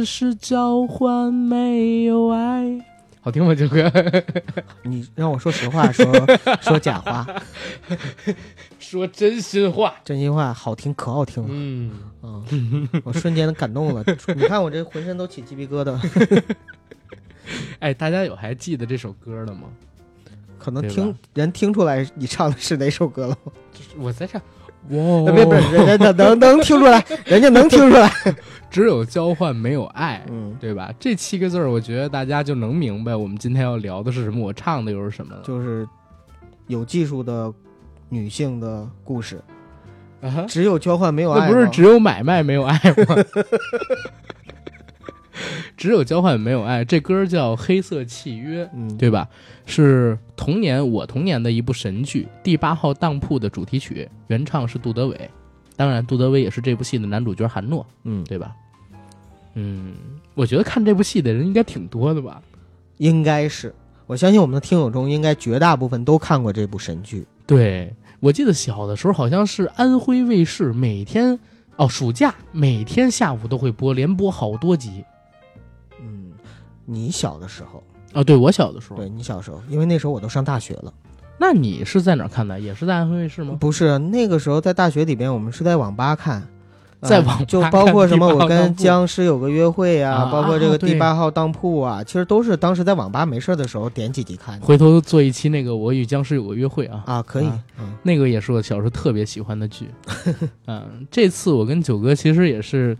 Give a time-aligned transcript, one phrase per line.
[0.00, 2.82] 只是交换，没有爱。
[3.20, 3.92] 好听吗，这歌？
[4.82, 6.06] 你让我说实话，说
[6.62, 7.26] 说假话，
[8.78, 11.48] 说真心话，真心话好听，可好听了。
[11.52, 12.40] 嗯，啊，
[13.04, 14.02] 我瞬间感动了。
[14.34, 16.42] 你看我这浑身都起鸡皮疙瘩。
[17.80, 19.64] 哎，大家有还记得这首歌的吗？
[20.58, 23.36] 可能听人听出来你唱的是哪首歌了。
[23.98, 24.40] 我在唱。
[24.88, 25.32] 哇！
[25.32, 28.10] 别别，人家能能听出来， 人家能听出来。
[28.70, 30.92] 只有交换，没有爱，嗯，对吧？
[30.98, 35.42] 这七个字儿，我觉得大家就能明白我们今天要聊的是什么，我唱的又是什么了。
[35.44, 35.86] 就是
[36.66, 37.52] 有技术的
[38.08, 39.40] 女性的故事。
[40.22, 41.48] 啊，只有交换，没有爱。
[41.48, 42.74] 那不是只有买卖，没有爱
[43.08, 43.16] 吗？
[45.76, 49.28] 只有交换没有爱，这歌叫《黑色契约》，嗯，对吧？
[49.66, 55.30] 是童年我童年的一部神剧《第八号当铺》的主题曲，原唱是杜德伟，
[55.76, 58.52] 当然杜德伟也是这部戏的男主角韩诺，嗯，对吧？
[59.54, 59.94] 嗯，
[60.34, 62.42] 我觉得看这部戏的人应该挺多的吧？
[62.98, 63.74] 应该是，
[64.06, 67.26] 我相信我们的听友中应该绝大部分都看过这部神剧。
[67.46, 71.38] 对，我记得小的时候好像是安徽卫视每天
[71.76, 75.04] 哦，暑假每天下午都会播，连播好多集。
[76.84, 77.82] 你小的时候
[78.12, 80.92] 啊，对我小的时候，对你小时候，因为那时候我都上大学了。
[81.38, 82.58] 那你是在哪看的？
[82.60, 83.56] 也是在安徽卫视吗？
[83.58, 86.46] 不是，那个时候在大学里边，我们是在网吧看，
[87.00, 94.60] 在网就包括什么我跟僵尸有个约会啊，包括这个第八号当铺啊，其实都是当时在网吧没事的时候点几集看。
[94.60, 97.46] 回头做一期那个我与僵尸有个约会啊啊，可以，
[97.78, 99.88] 嗯那个也是我小时候特别喜欢的剧。
[100.66, 102.94] 嗯，这次我跟九哥其实也是。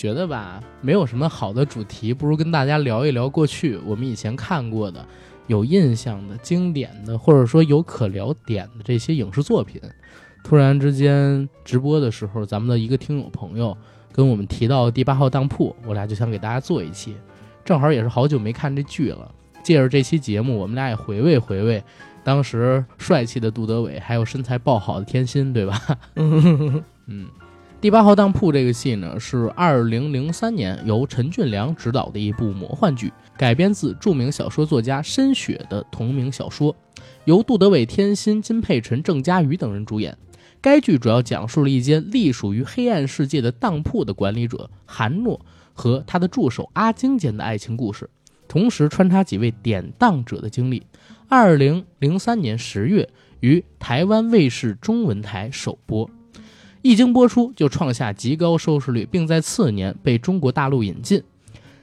[0.00, 5.04] 觉得吧，没有什么好的主题，不如跟大家聊一聊过去我们以前看过的、
[5.46, 9.78] 有印象的、经典的，或者说有可聊点的这些影视作品。
[10.42, 13.76] 突然之间直播的时候，咱们的一个听友朋友
[14.10, 17.14] 跟我们提到第八号当铺，我俩就想给大家做一期，
[17.62, 19.30] 正好也是好久没看这剧了，
[19.62, 21.84] 借着这期节目，我们俩也回味回味
[22.24, 25.78] 当时帅气的杜德伟，还有身材爆好的天心，对吧？
[27.04, 27.28] 嗯。
[27.80, 36.76] 第八号当铺这个戏呢，是二零零三年由陈俊良执导的一部魔幻剧，改编自著名小说作家申雪的同名小说，
[37.24, 40.14] 由杜德伟、天心、金佩辰、郑嘉瑜等人主演。
[40.60, 45.40] 该剧主要讲述了一间隶属于黑暗世界的当铺的管理者韩诺
[45.72, 48.10] 和他的助手阿晶间的爱情故事，
[48.46, 50.82] 同时穿插几位典当者的经历。
[51.30, 53.08] 二零零三年十月
[53.40, 56.10] 于台湾卫视中文台首播。
[56.82, 61.22] 一经播出就创下极高收视率，并在次年被中国大陆引进。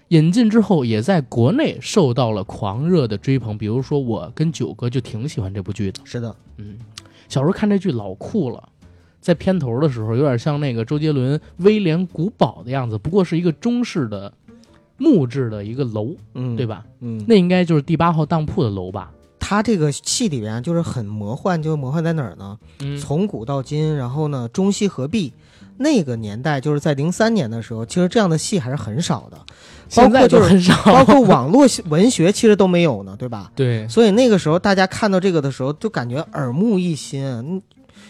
[0.10, 3.58] 引进之后，也在国内受到了狂热的追捧。
[3.58, 6.00] 比如说，我跟九哥就挺喜欢这部剧的。
[6.06, 6.78] 是的，嗯，
[7.28, 8.70] 小时候看这剧老酷了，
[9.20, 14.32] 在片头的时候有点像那个周杰伦《威廉古堡》的样子，不过是一个中式的
[14.98, 16.86] 木质的一个楼，嗯，对吧？
[17.02, 19.12] 嗯，那应该就是第八号当铺的楼吧。
[19.50, 22.60] 他这个戏里边就是很魔幻，就魔幻在哪儿呢？
[22.80, 25.32] 嗯，从古到今，然后呢，中西合璧。
[25.78, 29.38] 那个年代就是在零三年的时候，其实这样的戏还是很少的，
[29.96, 33.50] 包括就是很少，包括网络文学其实都没有呢，对吧？
[33.56, 33.88] 对。
[33.88, 37.62] 所以那个时候大家看到这个的时候，就感觉耳目一新，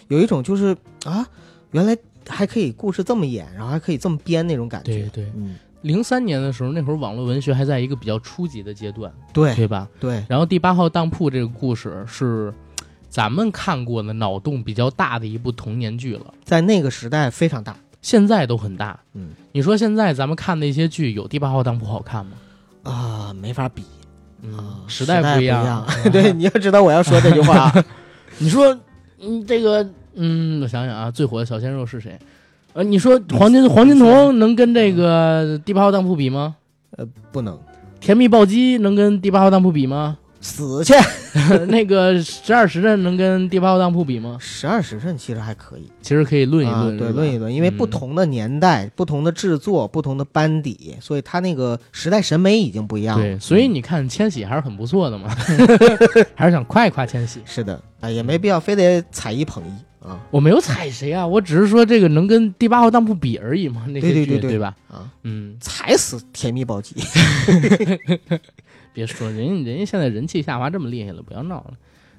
[0.08, 1.24] 有一种就是啊，
[1.70, 1.96] 原来
[2.26, 4.92] 还可以故事这么演，然后还可以这么编那种感觉。
[4.92, 5.54] 对对，嗯。
[5.82, 9.88] 零三年的时候，那会儿网络文学还在一个比较初级的阶段，对对吧？
[10.00, 10.24] 对。
[10.28, 12.52] 然后第八号当铺这个故事是
[13.08, 18.98] 咱们看过的脑洞比较大的一部童年剧了，在那个时代非常大，现在都很大。
[19.14, 22.32] 嗯，你说现在咱们看的一些剧有第八号当铺好看吗？
[22.82, 23.82] 啊，没法比，
[24.44, 25.86] 啊，时代不一样。
[26.10, 27.72] 对，你要知道我要说这句话，
[28.38, 28.76] 你说，
[29.20, 32.18] 嗯，这个，嗯，我想想啊，最火的小鲜肉是谁？
[32.78, 36.54] 呃，你说黄金黄金瞳能跟这个第八号当铺比吗？
[36.96, 37.58] 呃，不能。
[37.98, 40.16] 甜蜜暴击能跟第八号当铺比吗？
[40.40, 40.94] 死去。
[41.66, 44.36] 那个十二时辰能跟第八号当铺比吗？
[44.38, 53.24] 十二时辰其实还可以，其实可以论一论，对，论一论，因为不同的年代、不同的制作、不同的班底，所以他那个时代审美已经不一样了。
[53.24, 55.28] 对，所以你看千玺还是很不错的嘛，
[56.36, 57.40] 还是想夸一夸千玺。
[57.44, 59.72] 是的，啊，也没必要非得踩一捧一
[60.08, 60.20] 啊。
[60.30, 64.74] 我没有踩谁啊，我只是说这个能跟第八号当铺比而已嘛，那对对对对吧？
[64.88, 66.94] 啊，嗯，踩死甜蜜暴击。
[68.92, 71.74] 别说人家，人家现在人气下滑这么厉害了，不要闹了，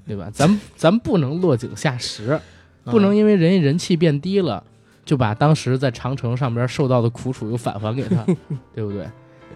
[0.07, 0.29] 对吧？
[0.33, 2.39] 咱咱不能落井下石，
[2.85, 4.63] 不能因为人家人气变低了，
[5.03, 8.23] 就把当时在长城上边受到的苦楚又返还给他，
[8.73, 9.05] 对不对？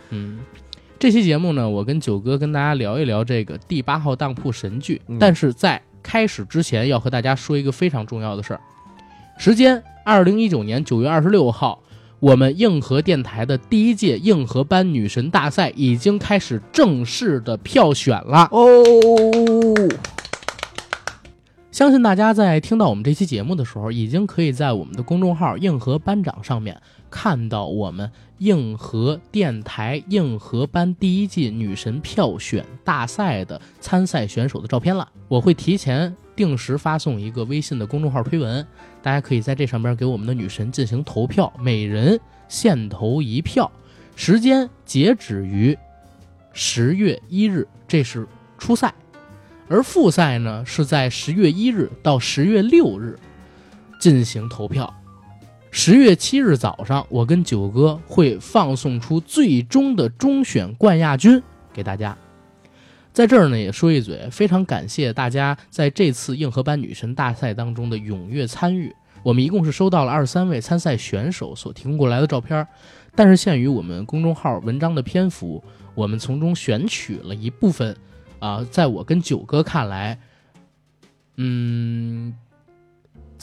[0.10, 0.40] 嗯，
[1.00, 8.60] 这期节目呢，我跟九哥跟大家聊一聊这个第八号当铺神剧，但是在开始之前要和大家说一个非常重要的事儿，
[9.38, 11.80] 时间二零一九年九月二十六号。
[12.20, 18.48] 我们硬核电台的第一届硬核班女神大赛已经开始正式的票选了。
[18.50, 18.82] 哦，
[21.70, 26.82] 相信大家在听到我们这期节目的时候，已经可以在我们的公众号“硬核班长”上面
[27.14, 35.08] 看到我们硬核电台硬核班第一季女神票选大赛的参赛选手的照片了。
[35.28, 38.66] 我会提前定时发送一个微信的公众号推文，
[39.04, 43.72] 大家可以在这上边给我们的女神进行投票，每人限投一票，
[44.16, 45.78] 时间截止于
[46.52, 48.28] 十月一日，这是
[48.58, 48.92] 初赛。
[49.70, 53.20] 而复赛呢，是在十月一日到十月六日
[54.00, 54.92] 进行投票。
[55.76, 61.42] 十月七日早上，我跟九哥会放送出最终的中选冠亚军
[61.74, 62.16] 给大家。
[63.12, 68.96] 在这儿呢，也说一嘴，非常感谢大家在这次硬核班女神大赛当中的踊跃参与。
[69.24, 72.68] 我们一共是收到了二十三位参赛选手所提供过来的照片，
[73.16, 75.64] 但是限于我们公众号文章的篇幅，
[75.96, 77.98] 我们从中选取了一部分。
[78.38, 80.20] 啊，在我跟九哥看来，
[81.38, 82.36] 嗯，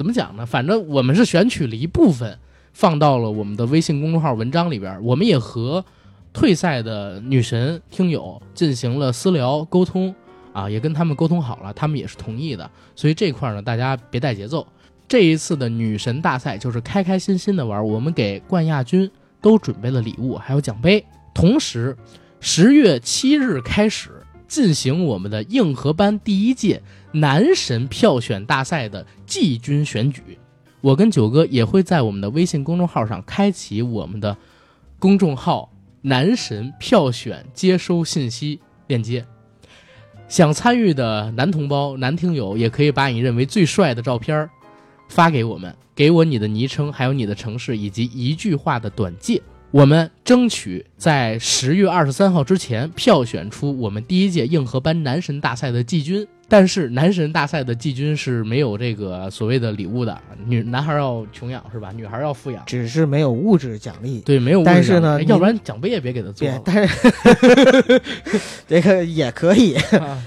[0.01, 0.47] 怎么讲呢？
[0.47, 2.39] 反正我们是选取了一部分，
[2.73, 4.99] 放到了我们的微信公众号文章里边。
[5.05, 5.85] 我们也和
[6.33, 10.15] 退赛的女神听友进行了私聊沟通，
[10.55, 12.71] 啊，也跟他们沟通好了，他们也是同意的。
[12.97, 14.67] 所以这块呢，大家别带节奏。
[15.07, 19.11] 这一次的女神大赛就是开开心心的玩，我们给冠亚军
[19.43, 21.05] 都准备了礼物，还有奖杯。
[21.35, 21.95] 同时，
[22.41, 24.20] 十月七日开始。
[24.51, 26.83] 进行我们的硬核班第一届
[27.13, 30.37] 男神票选大赛的季军选举，
[30.81, 34.37] 我跟九哥也会在我们的微信公众号上开启我们的
[34.99, 39.25] 公众号男神票选接收信息链接。
[40.27, 44.51] 想参与的男同胞、男听友也可以把你认为最帅的照片
[45.09, 49.41] 发给我们，给我你的昵称，还有你的城市以及一句话的短介。
[49.73, 56.27] 我们争取在十月二十三号之前票选出我们第一届硬核班男神大赛的季军。
[56.51, 61.93] 但是男神大赛的季军是没有这个所谓的礼物的，女男孩要穷养是吧？
[61.95, 64.21] 女孩要富养，只是没有物质奖励。
[64.23, 64.65] 对，没有。
[64.65, 66.49] 但是呢，要不然奖杯也别给他做。
[66.65, 68.03] 但是
[68.67, 69.77] 这个也可以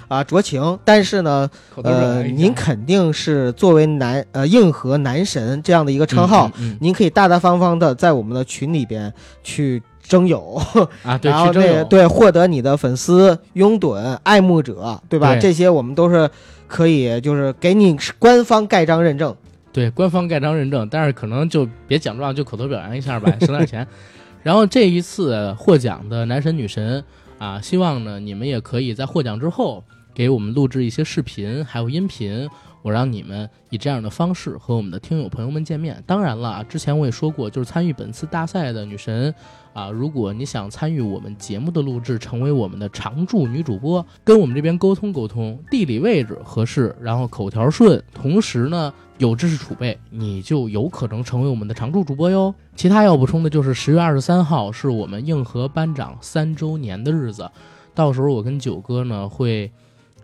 [0.08, 0.80] 啊，酌情。
[0.86, 1.50] 但是呢，
[1.84, 6.50] 呃，您肯定是作为男呃硬核男神这样的一个称号，
[6.80, 9.84] 您可以大大方方的在我们的群里边去。
[10.04, 10.62] 征友
[11.04, 15.36] 啊，对然后那对，获得你的粉丝、拥趸、爱慕者，对吧？
[15.38, 16.30] 这些我们都是
[16.68, 19.36] 可以，就是给你官方盖章认证。
[19.72, 23.88] 对，官方盖章认证，但是可能就别奖状，就口头表扬一下吧，省点钱。
[24.44, 27.04] 然后这一次获奖的男神女神
[27.40, 32.48] 啊，希望呢你们也可以在获奖之后给我们录制一些视频，还有音频。
[32.84, 36.04] 我让你们以这样的方式和我们的听友朋友们见面。
[36.06, 39.34] 当然了，之前我也说过，就是参与本次大赛的女神
[39.74, 52.54] 啊，如果你想参与我们节目的录制，成为我们的常驻女主播，跟我们这边沟通沟通，地理位置合适，然后口条顺，同时呢有知识储备，你就有可能成为我们的常驻主播哟。
[52.76, 57.50] 其他要补充的就是十月二十三号是我们硬核班长三周年的日子，
[57.94, 59.72] 到时候我跟九哥呢会。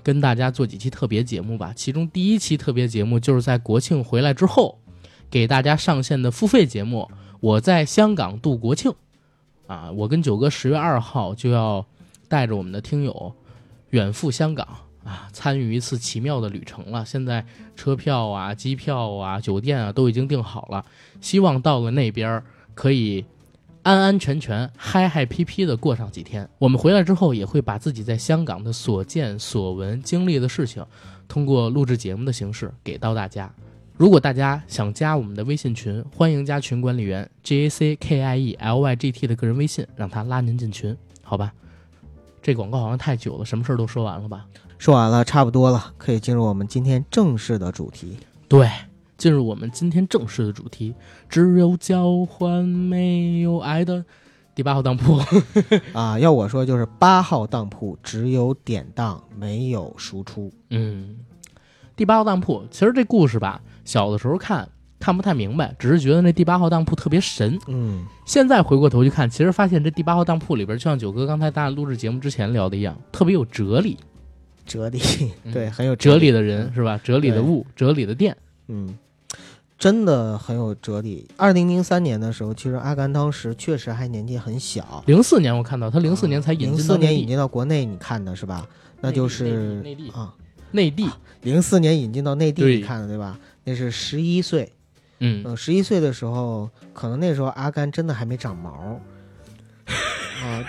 [0.01, 4.79] 跟大家做几期特别节目吧，其中第一期特别节目就是在国庆回来之后，
[5.29, 7.08] 给大家上线的付费节目。
[7.41, 8.94] 我在香港度国庆，
[9.70, 11.86] 啊，我跟九哥十月二号就要
[12.28, 13.34] 带着我们的听友
[13.92, 14.68] 远赴香港
[15.04, 17.06] 啊，参与一次奇妙的旅程了。
[17.06, 17.46] 现在
[17.76, 20.84] 车票啊、机票啊、酒店啊都已经订好了，
[21.22, 23.24] 希望到了那边可以。
[23.82, 26.48] 安安全全、嗨嗨皮皮的过上几天。
[26.60, 30.86] 我们回来之后，也会把自己在香港的所见所闻、经历的事情，
[31.30, 33.52] 通过录制节目的形式给到大家。
[34.00, 41.51] 如果大家想加我们的微信群，欢迎加群管理员 J A C K I E L Y G T 的个人微信，让他拉您进群，好吧？
[42.41, 44.46] 这广告好像太久了，什么事儿都说完了吧？
[44.77, 48.18] 说完了，差不多了，可以进入我们今天正式的主题。
[48.48, 48.70] 对。
[49.18, 50.96] 进入我们今天正式的主题，
[51.27, 54.06] 只有交换没有爱的
[54.56, 55.20] 第八号当铺
[55.91, 56.18] 啊！
[56.18, 60.50] 要我说就是八号当铺，只有典当没有输出。
[60.70, 61.18] 嗯，
[61.98, 64.68] 第八号当铺其实这故事吧，小的时候看
[65.00, 67.58] 看不太明白，只是觉得那第八号当铺特别神。
[67.68, 73.98] 嗯，现在回过头去看，其实发现这第八号当铺里边，就像九哥刚才咱录制节目之前聊的一样，特别有哲理。
[74.66, 75.00] 哲理，
[75.52, 77.00] 对，很有哲理的人是吧？
[77.04, 78.36] 哲理的物，哲理的店。
[78.68, 78.98] 嗯。
[79.80, 81.26] 真的很有哲理。
[81.38, 85.02] 二零零三年的时候，其实阿甘当时确实还年纪很小。
[85.08, 88.68] 零四年我看到他零四年才引进，零四年引进到国内，你看的是吧？
[89.00, 90.36] 那就是内地啊，
[90.72, 91.10] 内地。
[91.44, 93.40] 零四年引进到内地，你看的对吧？
[93.63, 94.72] 那是十一岁，
[95.20, 99.00] 嗯，十一岁的时候，可能那时候阿甘真的还没长毛
[100.44, 100.66] 啊，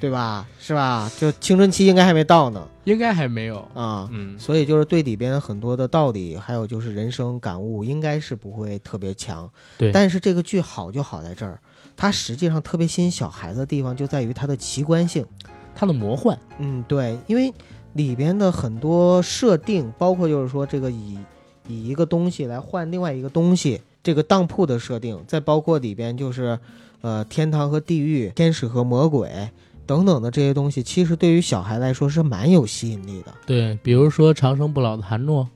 [0.00, 0.46] 对吧？
[0.58, 1.10] 是吧？
[1.18, 4.08] 就青春期应该还没到呢，应该还没有啊。
[4.10, 9.48] 嗯，所以就是对里边很多的道理，还有就是人生感悟，应该是不会特别强。
[9.76, 11.60] 对，但是这个剧好就好在这儿，
[11.96, 15.24] 它实际上特别吸引小孩子的地方就在于它的奇观性，
[15.74, 16.38] 它的魔幻。
[16.58, 17.52] 嗯，对，因为
[17.92, 21.18] 里边的很多设定，包括就是说这个以。
[21.70, 26.58] 以一个东西来换另外一个东西，这个当铺的设定，再包括里边就是，
[27.00, 29.30] 呃，天堂和地狱、天使和魔鬼
[29.86, 33.32] 等等的这些东西，其实对于小孩来说是蛮有吸引力的。
[33.46, 35.48] 对，比如说长生不老的韩诺，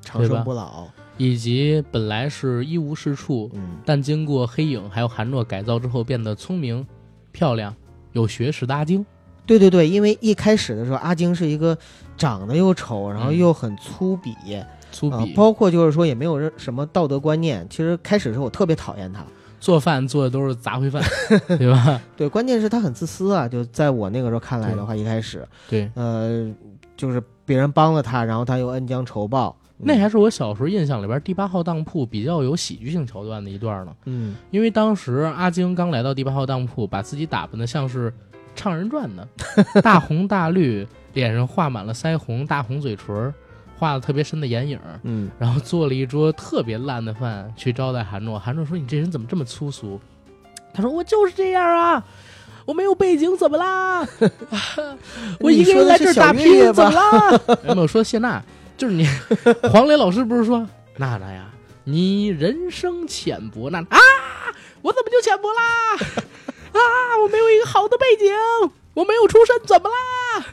[0.00, 6.86] 长生不老，以及本来是一无是处，嗯，但经过黑影还有韩诺改造之后变得聪明、
[7.32, 7.74] 漂亮、
[8.12, 9.04] 有学识的阿晶。
[9.46, 11.78] 对对对，因为一开始的时候，阿晶是一个
[12.16, 14.34] 长得又丑，然后又很粗鄙。
[14.96, 17.66] 粗鄙，包括就是说也没有什么道德观念。
[17.68, 19.22] 其实开始的时候我特别讨厌他，
[19.60, 21.02] 做饭做的都是杂烩饭，
[21.58, 22.00] 对吧？
[22.16, 23.46] 对，关键是他很自私啊。
[23.46, 26.50] 就在我那个时候看来的话，一开始，对，呃，
[26.96, 29.54] 就是别人帮了他，然后他又恩将仇报。
[29.78, 33.94] 那还是我小时候印象里边第八号当铺比较有喜剧性桥段的一段呢。
[34.06, 38.10] 嗯，因为当时阿晶刚来到第八号当铺，把自己打扮的像是
[38.54, 39.28] 唱人传的，
[39.82, 43.34] 大红大绿，脸上画满了腮红，大红嘴唇。
[43.78, 48.38] 画了特别深的眼影，嗯，然后做了一桌特别烂的饭去招待韩诺。
[48.38, 50.00] 韩诺说：“你这人怎么这么粗俗？”
[50.72, 52.02] 他说：“我就是这样啊，
[52.64, 54.06] 我没有背景怎么啦？
[55.40, 57.40] 我一个人在这儿打拼怎么啦？
[57.74, 58.42] ”没有说谢娜，
[58.76, 59.06] 就是你。
[59.70, 60.66] 黄磊老师不是说
[60.96, 61.50] 娜娜呀，
[61.84, 63.98] 你人生浅薄，娜啊，
[64.82, 65.62] 我怎么就浅薄啦？
[66.72, 66.80] 啊，
[67.22, 68.32] 我没有一个好的背景，
[68.94, 70.46] 我没有出身，怎么啦？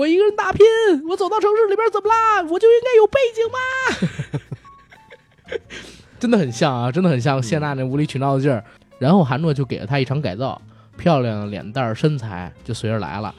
[0.00, 0.64] 我一个人打拼，
[1.08, 2.40] 我走到城市里边怎么啦？
[2.48, 3.58] 我就应该有背景吗？
[6.18, 8.64] 真的很像啊，真的很像谢娜那无理取闹的劲儿。
[8.98, 10.58] 然后韩诺就给了他一场改造，
[10.96, 13.34] 漂亮的脸蛋身材就随着来了。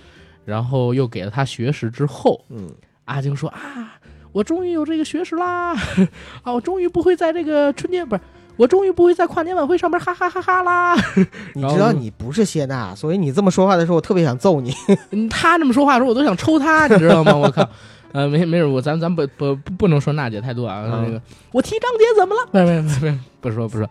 [0.46, 2.70] 然后又给了他学识之后，嗯，
[3.06, 4.00] 阿晶说啊，
[4.32, 5.74] 我终于有这个学识啦！
[6.44, 8.22] 啊，我终于不会在这个春天不是。
[8.58, 10.96] 我终于不会在跨年晚会上面哈哈哈哈啦！
[11.56, 14.74] 你知道你不是谢娜，所以你这么说话的时候，我特别想揍你。
[15.30, 17.36] 他这么说话的时候，我都想抽他， 你知道吗？
[17.36, 17.68] 我靠！
[18.12, 20.84] 呃，没没事，我咱咱不不不能说娜姐太多啊。
[20.86, 22.50] 那个，我提张姐怎么了？
[22.52, 23.90] 没没没没，不说不说。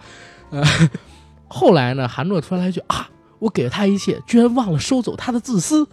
[0.50, 0.62] 呃，
[1.48, 5.88] 后来呢，韩诺突然来一句啊，我给了他一切，居然忘了收走他的自私，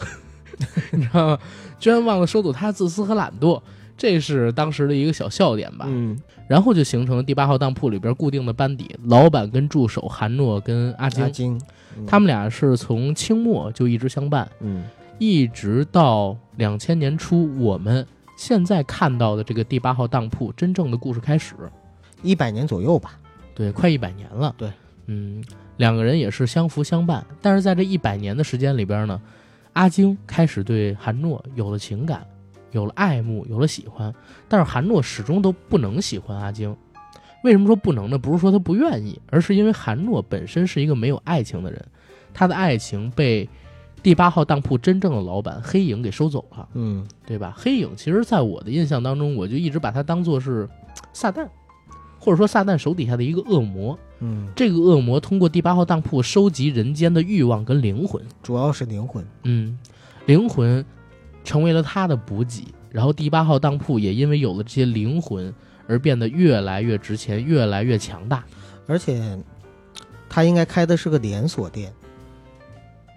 [0.92, 1.40] 你知道吗？
[1.80, 3.62] 居然忘了收走他的自私和懒惰。
[3.96, 6.16] 这是当时的一个小笑点吧，嗯，
[6.48, 11.62] 然后就形成了第八号当铺里边固定的班底，老板跟助手韩诺跟阿金，阿金，
[12.08, 14.86] 他们俩是从清末就一直相伴，嗯，
[15.20, 18.06] 一直到两千年初，我们
[18.38, 21.56] 现在看到的这个第八号当铺真正的故事开始，
[22.22, 23.20] 一百年左右吧，
[23.54, 24.72] 对，快一百年了，对，
[25.08, 25.44] 嗯，
[25.78, 29.20] 两个人也是相扶相伴，但是在这一百年的时间里边呢，
[29.74, 32.26] 阿金开始对韩诺有了情感。
[32.78, 34.14] 有了爱慕，有了喜欢，
[34.48, 36.76] 但是韩诺始终都不能喜欢阿晶。
[37.44, 38.18] 为什么说不能呢？
[38.18, 41.86] 不是说他不愿意，而是因为韩诺本身是一个没有爱情的人，
[42.34, 43.48] 他的爱情被
[44.02, 46.68] 第八号当铺真正的老板黑影给收走了。
[46.74, 47.54] 嗯，对吧？
[47.58, 50.68] 黑影其实在我的印象当中，我就一直把他当做是
[51.14, 51.48] 撒旦，
[52.20, 53.98] 或者说撒旦手底下的一个恶魔。
[54.20, 59.24] 嗯，这个恶魔通过第八号当铺收集人间的欲望跟灵魂，主要是灵魂。
[59.44, 59.78] 嗯，
[60.26, 60.84] 灵魂。
[61.48, 65.52] 成为了他的补给，然后第八号当铺也因为有了这些灵魂
[65.88, 68.44] 而变得越来越值钱，越来越强大。
[68.86, 69.40] 而且，
[70.28, 71.94] 他应该开的是个连锁店。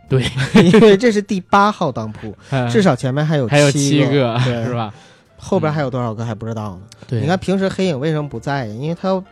[0.09, 0.25] 对，
[0.63, 2.33] 因为这是第八号当铺，
[2.71, 4.95] 至少前面还有还有七个，是吧？
[5.37, 6.83] 后边还有多少个还不知道呢？
[7.09, 8.67] 对，你看平时黑影为什么不在？
[8.67, 9.25] 因为他要。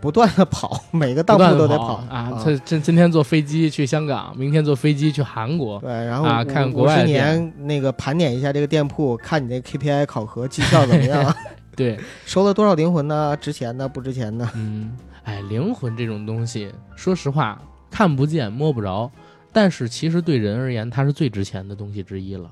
[0.00, 2.40] 不断的跑， 每个当铺都得跑啊！
[2.44, 11.34] 他今今天坐飞机去香港，明天坐飞机去韩国，对，然后啊，看国外年那个盘点一下这个店铺，看你那 KPI 考核绩效怎么样？
[11.76, 13.36] 对， 收了多少灵魂呢？
[13.40, 14.48] 值钱的不值钱的？
[14.54, 19.10] 嗯，哎，灵魂这种东西，说实话看不见摸不着，
[19.52, 22.50] 但是其实对人而言，它是最值钱的东西之一了，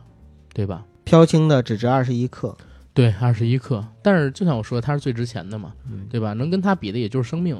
[0.53, 0.83] 对吧？
[1.05, 2.57] 飘轻的只值二十一克。
[2.97, 5.75] 对，二十一克，但是就像我说，它是最值钱的嘛，
[6.09, 6.33] 对吧？
[6.33, 7.55] 能跟它比的也就是生命，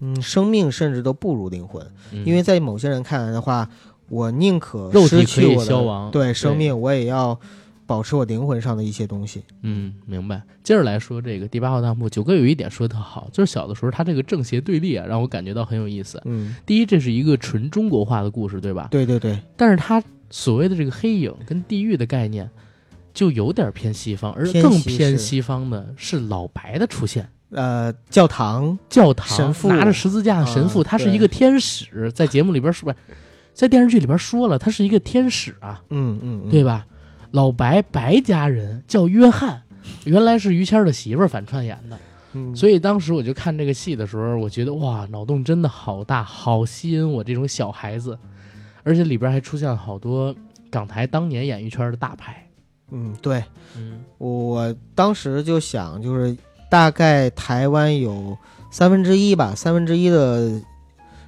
[0.00, 1.86] 嗯，生命甚至都不如灵魂，
[2.24, 3.68] 因为在某些人看来的话，
[4.08, 7.38] 我宁可肉体可以消亡，对生命，我也要
[7.86, 9.44] 保持我灵魂上的一些东西。
[9.60, 10.40] 嗯，明白。
[10.62, 16.18] 接着来说这个第八号当铺，九哥有一点说的特好，就是小的时候他这个正邪对立啊，让我感觉到很有意思。
[16.24, 18.88] 嗯，第一，这是一个纯中国化的故事，对吧？
[18.90, 19.38] 对对对。
[19.54, 22.48] 但是他所谓的这个黑影跟地狱的概念。
[23.12, 27.28] 就有点偏西方，而更偏西方的是老白的出现。
[27.50, 32.94] 呃，教堂，教堂神父拿着十字架的神父，他是一个天使，在节目里边说，
[33.52, 36.86] 在电视剧里边说了，他是一个天使啊，嗯嗯，对吧？
[37.32, 39.62] 老白白家人叫约翰，
[40.04, 41.98] 原来是于谦的媳妇儿反串演的。
[42.56, 48.18] 所以当时我就看这个戏的时候，我觉得哇，脑洞真的好大，好吸引我这种小孩子，
[48.82, 50.34] 而且里边还出现了好多
[50.70, 52.41] 港台当年演艺圈的大牌。
[52.92, 53.42] 嗯，对，
[53.76, 56.36] 嗯，我当时就想，就是
[56.70, 58.36] 大概台湾有
[58.70, 60.60] 三分之一吧，三分之一的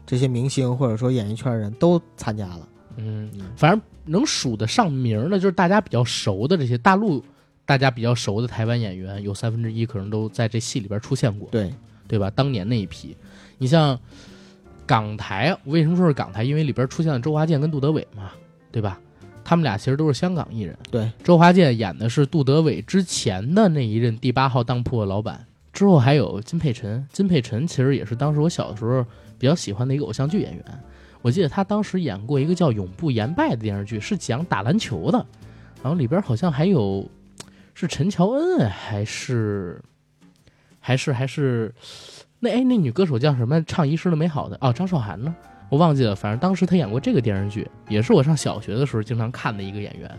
[0.06, 2.68] 这些明星或者说演艺圈人都参加了。
[2.96, 7.24] 嗯，反正能数得上名的，就是大家比较熟的这些大陆。
[7.66, 11.72] 大家比较熟的台湾演员，有三分之一可能都在这戏里边出现过，对
[12.06, 12.28] 对吧？
[12.28, 13.16] 当年那一批，
[13.56, 13.98] 你像
[14.84, 16.44] 港台，为什么说是港台？
[16.44, 18.32] 因为里边出现了周华健跟杜德伟嘛，
[18.70, 19.00] 对吧？
[19.44, 20.76] 他们俩其实都是香港艺人。
[20.90, 27.06] 对，周华健演的是杜德伟之前的那一任第八号当铺的老板，之后还有金佩辰。
[27.12, 29.04] 金佩辰其实也是当时我小的时候
[29.38, 30.64] 比较喜欢的一个偶像剧演员。
[31.22, 35.26] 我记得他当时演过一个叫《永不言败》的电视剧，是讲打篮球的，
[35.82, 37.08] 然后里边好像还有。
[37.76, 39.82] 是陈乔恩还是
[40.78, 41.74] 还是还是
[42.38, 43.60] 那哎那女歌手叫什么？
[43.64, 45.34] 唱《遗失的美好的》哦，张韶涵呢？
[45.68, 46.14] 我忘记了。
[46.14, 50.10] 反正当时他演过这个电视剧，也是我上小学的时候经常看的一个演员。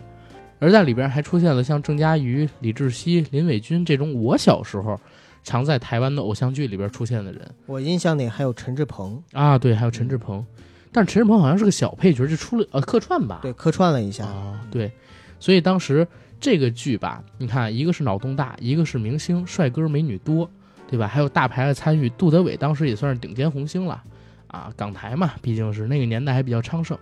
[0.58, 4.98] 而在里边还出现了像郑嘉瑜、李志熙、林伟君这种我小时候
[5.44, 7.54] 常在台湾的偶像剧里边出现的人。
[7.66, 10.44] 我印象里还有陈志朋啊，对，还有陈志朋。
[10.92, 13.40] 但是陈志朋好像是个小配角，就出了呃客串吧？
[13.42, 14.26] 对，客串了一下。
[14.70, 14.90] 对，
[15.38, 16.06] 所以当时。
[16.38, 20.48] 这个剧吧，你看，一个是脑洞大，一个是明星帅哥美女多，
[20.86, 21.08] 对吧？
[21.08, 24.04] 还有大牌的参与，杜德伟当时也算是顶尖红星了，
[24.48, 26.98] 啊，港台嘛，毕竟是那个年代还比较昌盛。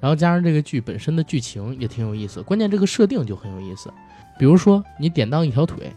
[0.00, 3.92] 然后加上这个剧本身的剧情也挺有意思，关键这个设定就很有意思。
[4.38, 5.92] 比如说你典当一条腿，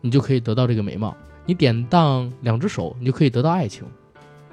[0.00, 1.12] 你就可以得到这个美貌；
[1.44, 3.84] 你典当两只手，你就可以得到爱情，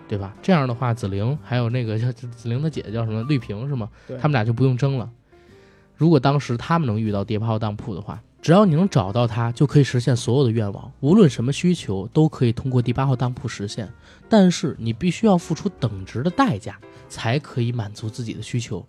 [0.08, 0.36] 对吧？
[0.42, 3.88] 这样的话，紫菱还有那个叫紫菱的姐姐叫什么绿萍是吗？
[4.20, 5.08] 他们俩就不用争了。
[5.96, 13.90] 如果当时他们能遇到第八号当铺的话，只要你能找到它，就可以实现所有的愿望，无论什么需求都可以通过第八号当铺实现。
[14.28, 16.78] 但是你必须要付出等值的代价，
[17.08, 18.86] 才可以满足自己的需求。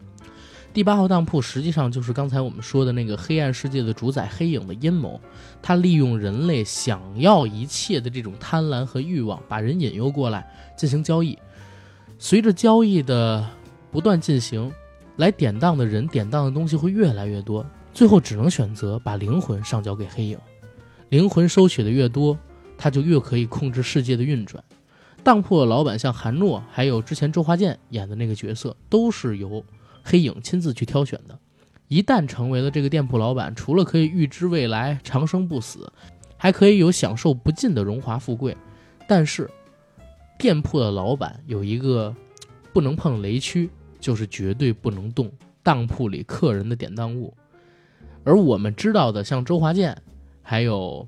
[0.73, 5.21] 第八号当铺实际上就是刚才我们说的那个黑暗世界的主宰黑影的阴谋，
[5.63, 10.45] 他利用人类想要一切的这种贪婪和欲望，把人引诱过来
[10.77, 11.39] 进行交易。
[12.19, 13.49] 随着交易的
[13.93, 14.73] 不断进行。
[15.19, 17.65] 来典当的人，典当的东西会越来越多，
[17.95, 20.39] 最后只能选择把灵魂上交给黑影。
[21.09, 22.37] 灵魂收取的越多，
[22.77, 24.63] 他就越可以控制世界的运转。
[25.23, 29.65] 当铺的老板像韩诺，还有之前周华健演的那个角色，都是由
[30.03, 31.39] 黑影亲自去挑选的。
[31.89, 35.91] 一旦成为了这个店铺老板，除了可以预知未来、长生不死，
[36.37, 38.57] 还可以有享受不尽的荣华富贵。
[39.09, 39.49] 但是，
[40.39, 42.15] 店铺的老板有一个
[42.73, 43.71] 不能碰雷区。
[44.01, 47.33] 就是绝对不能动当铺里客人的典当物，
[48.25, 49.97] 而我们知道的，像周华健，
[50.43, 51.07] 还有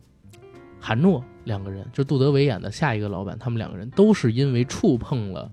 [0.78, 5.50] 韩诺两个人，就杜德伟演的下一个老板，他们两个人都是因为触碰了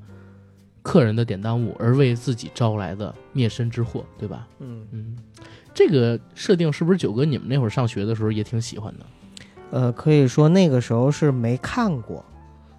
[0.82, 4.47] 客人的典当物而为自己招来的灭身之祸，对吧？
[4.60, 5.17] 嗯嗯，
[5.73, 9.06] 这个设定是不是九哥你们那会儿上学的时候也挺喜欢的？
[9.71, 12.23] 呃，可以说那个时候是没看过。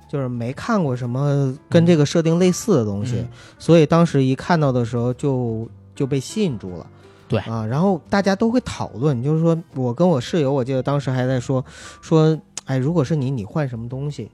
[0.06, 3.26] 就是没看过什么跟这个设定类似的东西，
[3.58, 6.88] 所以当时一看到的时候就就被吸引住了。
[7.34, 11.64] 对啊，然后大家都会讨论，就是说我跟我室友，我记得当时还在说
[12.00, 14.30] 说，哎，如果是你，你换什么东西？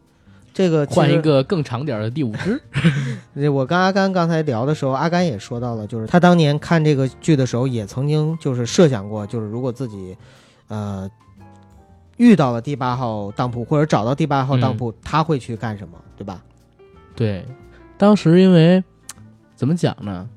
[0.53, 2.61] 这个换一个更长点的第五只。
[3.51, 10.17] 我跟阿甘刚才聊的时候，阿甘也说到了，就是他当年看这个剧的时候，也曾经就是设想过，就是如果自己，
[10.69, 11.11] 呃。
[12.17, 16.43] 遇到了第八号当铺，或者找到第八号当铺，他会去干什么，对吧？
[17.17, 17.43] 对，
[17.97, 18.85] 当时因为
[19.57, 20.29] 怎么讲呢？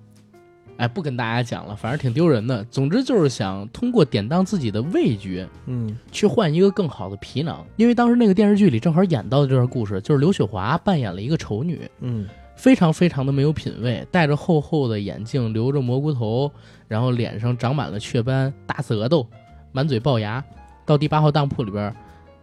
[0.83, 2.61] 哎，不跟大家讲了，反正挺丢人的。
[2.65, 7.65] 总之就是想通过典当自己的味觉，嗯，去换一个更好的皮囊。
[7.77, 16.51] 因为当时那个电视剧里正好演到的这段故事，就是刘雪华扮演了一个丑女，嗯，非常非常的没有品位，戴着厚厚的眼镜，留着蘑菇头，
[16.89, 19.25] 然后脸上长满了雀斑，大舌头，
[19.71, 20.43] 满嘴龅牙。
[20.85, 21.95] 到第八号当铺里边，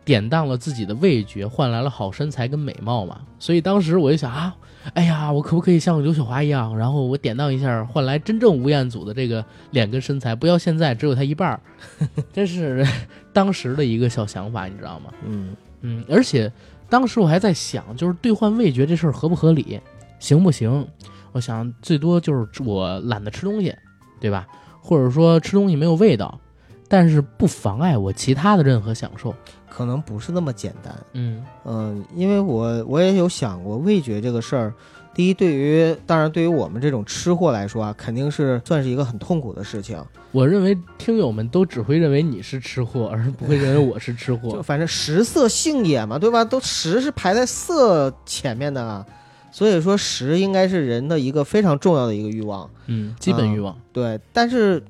[0.02, 3.20] 典当了自己的味觉，换来了好身材跟美貌嘛。
[3.38, 4.56] 所以当时我就想啊，
[4.94, 11.60] 哎呀，我可不可以像刘雪华一样，然后我典当一下，换来真正吴彦祖的这个脸跟身材，不要现在只有他一半儿。
[12.32, 12.86] 这是
[13.32, 15.12] 当时的一个小想法，你知道吗？
[15.26, 16.04] 嗯嗯。
[16.08, 16.50] 而且
[16.88, 19.80] 当时我还在想，就是兑换味觉这事儿合不合理，
[20.18, 20.86] 行不行？
[21.32, 23.74] 我想最多就是我懒得吃东西，
[24.18, 24.46] 对吧？
[24.80, 26.40] 或者说吃东西没有味道。
[26.88, 29.32] 但是不妨碍我其他的任何享受。
[29.70, 30.94] 可能不是那么简单。
[31.14, 34.74] 嗯嗯，因为我我也有想过味觉这个事儿。
[35.12, 40.02] 第一，对于当然对于我们这种吃货来说啊，肯定是算是一个很痛苦的事情。
[40.30, 44.52] 我认为听友们都只会认为你是吃货，而不会认为我是吃货。
[44.52, 46.44] 就 反正食色性也嘛，对吧？
[46.44, 49.04] 都食是排在色前面的，
[49.50, 53.76] 所以说食应该是人的一个非常重要的一个欲望，嗯，基本欲望。
[53.92, 54.80] 对，但是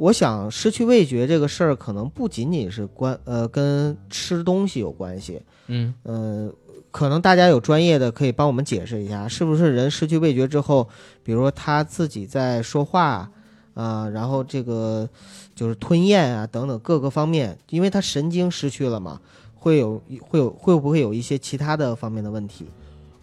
[0.00, 6.52] 我想失去味觉这个事儿，可能不仅仅是关呃跟吃东西有关系，嗯呃。
[6.92, 10.88] 可能大家有专业的可以帮我们解释一下，是不是人失去味觉之后，
[11.22, 13.30] 比如说他自己在说话，
[13.74, 15.08] 啊，然后这个
[15.54, 19.20] 就是吞咽啊等等各个方面，因为他神经失去了嘛，
[19.54, 22.66] 会有会有会不会有一些其他的方面的问题？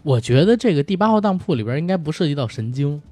[0.02, 3.02] 我觉得这个第八号当铺里边应该不涉及到神经。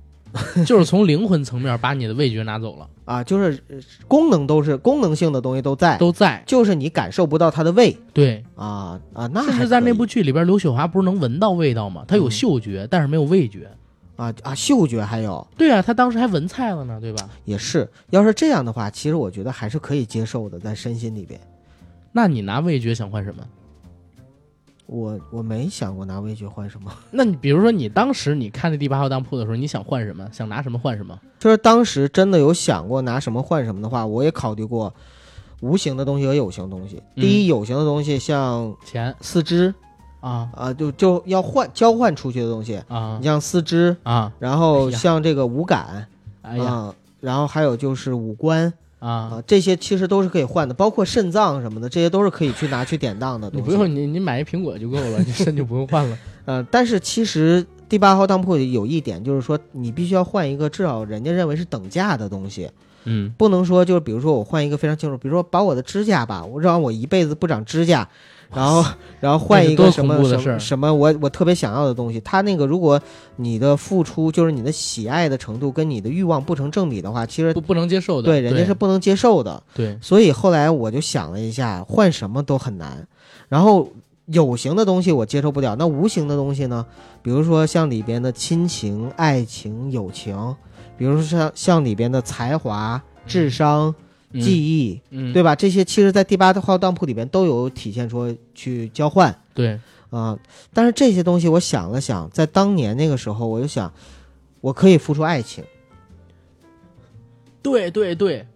[0.67, 3.63] 就是从灵魂层面把你的味觉拿走了啊，就是
[4.09, 7.97] 功能都是功能性的东西都在都在，就是你感受不到它的味。
[8.13, 12.05] 对啊啊，那甚至在那部剧里边，刘雪华不是能闻到味道吗？
[12.07, 13.71] 她有嗅觉，但是没有味觉
[14.17, 15.47] 啊啊，嗅觉还有。
[15.57, 17.29] 对啊，他当时还闻菜了呢，对吧？
[17.45, 21.41] 也是，要是这样的话，其实我觉得还是可以接受的，在身心里边。
[22.13, 23.45] 那你拿味觉想换什么？
[24.87, 26.93] 我我没想过拿味觉换什么。
[27.11, 30.29] 那你比如说，你当时你看那第八号当铺的时候，你想换什么？
[30.33, 31.19] 想拿什么换什么？
[31.39, 34.95] 就是当时真的有想过拿什么换什么的话，我也考虑过
[35.61, 37.03] 无形的东西和有形的东西。
[37.15, 39.75] 第一，有形的东西像钱、四肢
[40.21, 46.07] 啊啊，就就要换交换出去的东西啊，你像四肢啊，然后像这个五感
[46.43, 48.73] 啊，然后还有就是五官。
[48.99, 53.51] 啊这些其实都是可以换的，包括肾脏什么的，这些都是可以去拿去典当的。
[53.53, 56.19] 你不用，你你买一苹果就够了，你肾就不用换了。
[56.47, 62.71] 呃，但是其实第八号当铺有一点，就是说你必须要换一个至少人家认为是等价的东西。
[63.05, 68.09] 嗯，不能说就是比如说我换一个非常清楚，比如说把我的指甲吧，我让我一辈子不长指甲。
[68.55, 68.85] 然后，
[69.21, 72.21] 然后换一个什么什么什么，我我特别想要的东西。
[72.21, 73.01] 他那个，如果
[73.37, 78.27] 你的付出就是你的喜爱的程度跟你的欲望不成正比的话，其实不不能接受的。
[78.27, 79.63] 对，人家是不能接受的。
[79.75, 83.07] 对，所以后来我就想了一下，换什么都很难。
[83.49, 83.89] 然后
[84.27, 86.85] 有形的东西我接受不了，那无形的东西呢？
[87.23, 90.55] 比如说像里边的亲情、爱情、友情，
[90.97, 93.95] 比如说像像里边的才华、智商。
[94.33, 95.55] 记忆，嗯，对吧？
[95.55, 99.79] 这些其实，在第八号当铺里边都有体现，说去交换，对，
[100.11, 100.39] 啊，
[100.75, 103.93] 但是这些东西，我想了想，在当年那个时候，我就想，
[104.61, 105.65] 我可以付出爱情。
[107.63, 108.47] 对对对，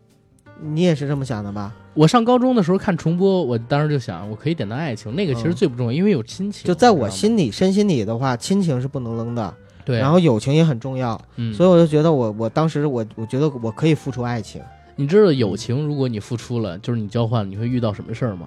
[0.61, 1.75] 你也是这么想的吧？
[1.95, 6.67] 我上高中的时候看重播，我当时就想，我可以点到爱情，那个其实最不重要，因为有亲情。
[6.67, 9.55] 就在我心里、身心里的话，亲情是不能扔的，
[9.85, 14.63] 对，然后友情也很重要，嗯，所以我就觉得，我我当时我我觉得我可以付出爱情。
[15.01, 18.47] 你知道友情，如果你付出了，就是你交换，你会遇到什么事儿吗？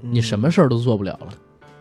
[0.00, 1.28] 你什么事儿都做不了了，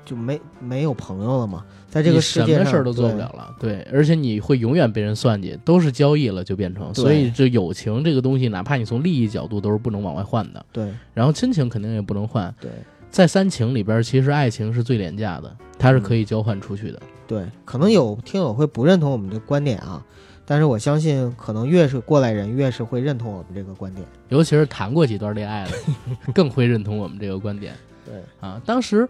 [0.04, 1.64] 就没没有朋友了嘛？
[1.88, 3.56] 在这个世界上，什么事儿都做不了了。
[3.62, 6.94] 对，而且你会永远被人算计，都是交易了就变成。
[6.94, 10.66] 所以这友情这个东西，哪怕你从利益角度都是不能往外换的。
[10.74, 10.94] 对。
[11.14, 12.54] 然后亲情肯定也不能换。
[12.60, 12.70] 对。
[13.10, 17.00] 在三情里边，其实爱情是最廉价的，它是可以交换出去的。
[17.26, 20.06] 对，可能有听友会不认同我们的观点啊。
[20.50, 25.72] 但是我相信，可能越是过来人，越是会认同我们这个观点，尤其是谈过几段恋爱的，
[26.34, 27.76] 更会认同我们这个观点。
[28.04, 29.08] 对啊，当时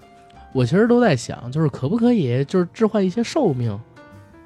[0.51, 3.71] 我其实都在想，就是可不可以就是置换一些寿命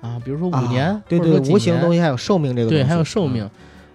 [0.01, 3.49] 啊，比如说五年，对对，无形东西还有寿命这个，对，还有寿命，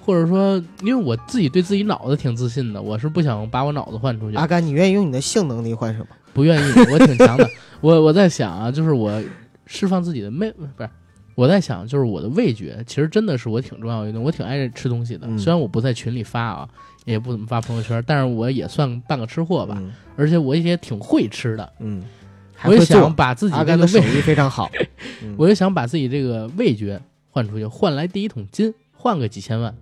[0.04, 4.37] 或者说，因为我自己对自己脑子挺自信的，我是不想把我脑子换出去。
[4.37, 6.06] 阿甘，你愿意用你的性能力换什么？
[6.34, 7.48] 不愿意，我挺强的。
[7.80, 9.22] 我我在想啊，就是我
[9.66, 10.90] 释放自己的魅，不是。
[11.38, 15.38] 我在想，就是我的味觉，其实真的是我挺重要的一我挺爱吃东西的。
[15.38, 16.68] 虽然我不在群里发啊，
[17.05, 19.81] 也不怎么发朋友圈，但是我也算半个吃货吧。
[20.16, 21.72] 而且我也挺会吃的。
[21.79, 22.03] 嗯，
[22.64, 24.68] 我也想把自己阿甘的手艺非常好。
[25.38, 29.72] 我也想把自己这个味觉换出去，换来第一桶金，换个几千万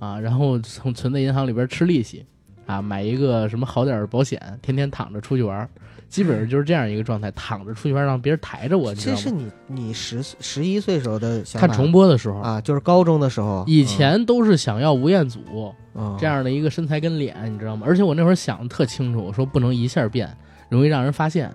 [0.00, 2.26] 啊，然后从存在银行里边吃利息
[2.66, 5.68] 啊，买一个什么好点的保险，天天躺着出去玩。
[6.08, 8.94] 基本上就是这样一个状态，躺着出去玩，让别人抬着我。
[8.94, 11.66] 这是你你十十一岁时候的想法。
[11.66, 13.62] 看重播的时候啊，就是高中的时候。
[13.66, 15.40] 以前都是想要吴彦祖
[16.18, 17.86] 这样的一个身材跟脸，你知道吗？
[17.86, 20.34] 而且我那会儿想的特清楚，我说不能一下变，
[20.68, 21.54] 容易让人发现，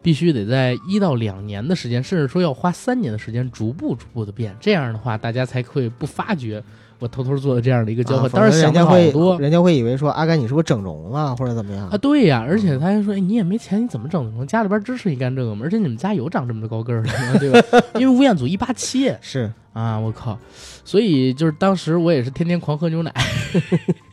[0.00, 4.54] 必须得在一到两年的时间，甚至说要花三年的时间，逐步逐步的变。
[4.60, 6.62] 这样的话，大家才会不发觉。
[7.00, 11.96] 我偷偷做了这样的一个交换，当然想好多，人家会以为说阿甘你是不是整容了或者怎么样啊？
[11.96, 14.44] 对呀，而且他还说，哎，你也没钱，你怎么整容？
[14.44, 15.62] 家里边支持你干这个吗？
[15.64, 17.86] 而且你们家有长这么高个儿的，对吧？
[18.00, 20.36] 因为吴彦祖一八七， 是啊，我靠，
[20.84, 23.14] 所以就是当时我也是天天狂喝牛奶，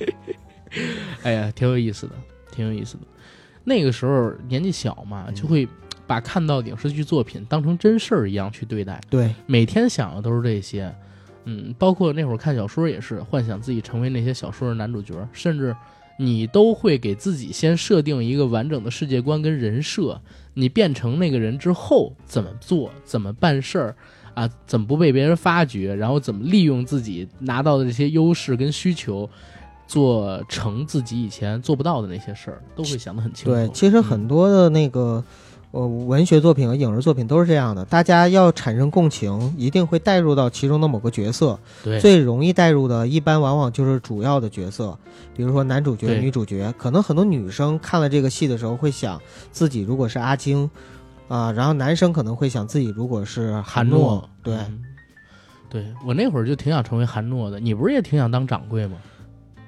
[1.24, 2.14] 哎呀，挺有意思的，
[2.52, 3.02] 挺有意思的。
[3.64, 5.68] 那个时候年纪小嘛，就会
[6.06, 9.02] 把看到影视剧作品当成真事儿一样去对待。
[9.10, 10.94] 对，每天想的都是这些。
[11.46, 15.76] 嗯，包括那会儿看小说也是，幻想自己成为那些小说的男主角，甚至
[16.18, 20.20] 你都会给自己先设定一个完整的世界观跟人设。
[20.54, 23.96] 你变成那个人之后怎么做，怎么办事儿，
[24.34, 29.30] 啊，怎么不被别人发觉，然后怎么利用自己拿到的这些优势跟需求，
[29.86, 33.52] 做成自己以前做不到的那些事儿，都会想得很清楚。
[33.52, 35.24] 对，其实很多的那个。
[35.76, 41.60] 呃，文学作品和影视作品都是这样的，大家要产生共情，一定会带入到其中的某个角色。
[41.84, 44.98] 对，最容易带入的，一般往往就是主要的角色，
[45.36, 46.74] 比如说男主角、女主角。
[46.78, 50.72] 可能很多女生看了这个戏的时候，会想自己如果是阿金，
[51.28, 54.30] 啊，然后男生可能会想自己如果是韩诺。
[54.42, 54.58] 对，
[55.70, 58.96] 对我那会儿就挺想成为韩诺的，你不是也挺想当掌柜吗？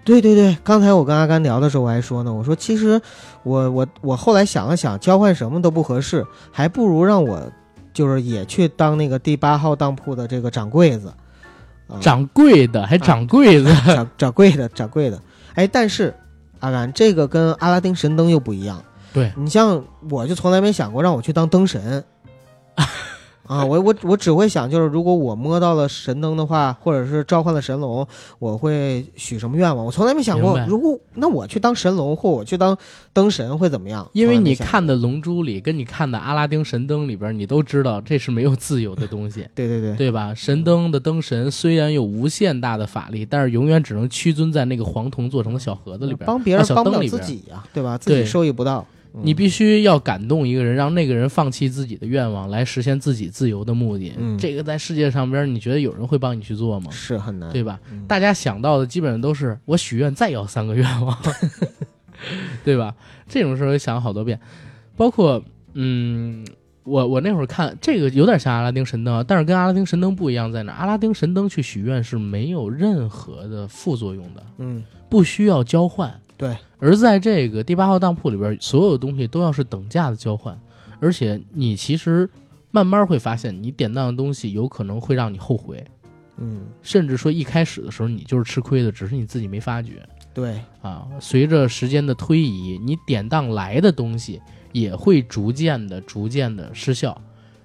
[0.07, 2.99] 对对对，刚才我跟阿甘聊的时候，我还说呢，我说其实
[3.43, 7.51] 我我我后来想了想，交换什么都不合适，还不如让我
[7.93, 11.13] 就是也去当那个第八号当铺的这个掌柜子，
[11.99, 15.21] 掌柜的还掌柜的，掌 掌柜的掌柜的。
[15.55, 16.15] 哎，但是
[16.59, 22.01] 阿甘这个跟阿拉丁神灯又不一样，对你像我就从来没想过让我去当灯神。
[23.47, 28.05] 啊，我我我只会想，就是如果我摸到了神灯的话，或者是召唤了神龙，
[28.39, 29.85] 我会许什么愿望？
[29.85, 32.77] 我从来没想过，如果那我去当神龙，或我去当
[33.13, 34.07] 灯神会怎么样？
[34.13, 39.47] 因为你看的《龙珠》里，跟你看的《阿拉丁神灯》里边，你都知道这是没有自由的东西。
[39.55, 40.33] 对对对，对吧？
[40.35, 47.97] 神灯的灯神虽然有无限大的法力，但是永远只能屈尊在那个黄铜做成的小盒子里边，帮别人帮不了自己呀，对吧？
[47.97, 48.85] 自己收益不到。
[49.23, 54.13] 你必须要感动一个人，让那个人放弃自己的愿望，来实现自己自由的目的。
[54.17, 56.91] 嗯，这个在世界上边，你觉得有人会帮你去做吗？
[56.91, 57.79] 是很难，对吧？
[58.07, 61.17] 大家想到的基本上都是我许愿再要三个愿望，
[62.63, 62.95] 对吧？
[63.27, 64.39] 这种事儿我想了好多遍，
[64.95, 66.45] 包括嗯，
[66.83, 70.73] 我我那会儿看这个有点像阿拉丁神灯，但是跟阿拉丁神灯不一样在哪？
[70.73, 76.19] 阿拉丁神灯去许愿是没有任何的副作用的，嗯，不需要交换。
[76.37, 80.55] 对，而在这个第八号当铺里边，所有东西都要是等价的交换，
[80.99, 82.29] 而且你其实
[82.69, 85.83] 慢慢会发现，你典当的东西有可能会让你后悔，
[86.37, 90.07] 嗯，甚至说一开始的时候你就是吃亏的，只是你自己没发觉。
[90.31, 94.39] 对，啊，随着时间的推移，你典当来的东西
[94.71, 97.19] 也会逐渐的、逐渐的失效，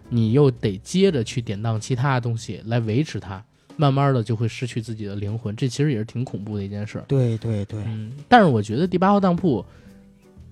[0.09, 3.45] 你又得接着去典当其他的东西来维持它。
[3.77, 7.03] 慢慢的就会失去自己的灵魂，这其实也是挺恐怖的一件事。
[7.09, 9.65] 对对对，嗯，但是我觉得第八号当铺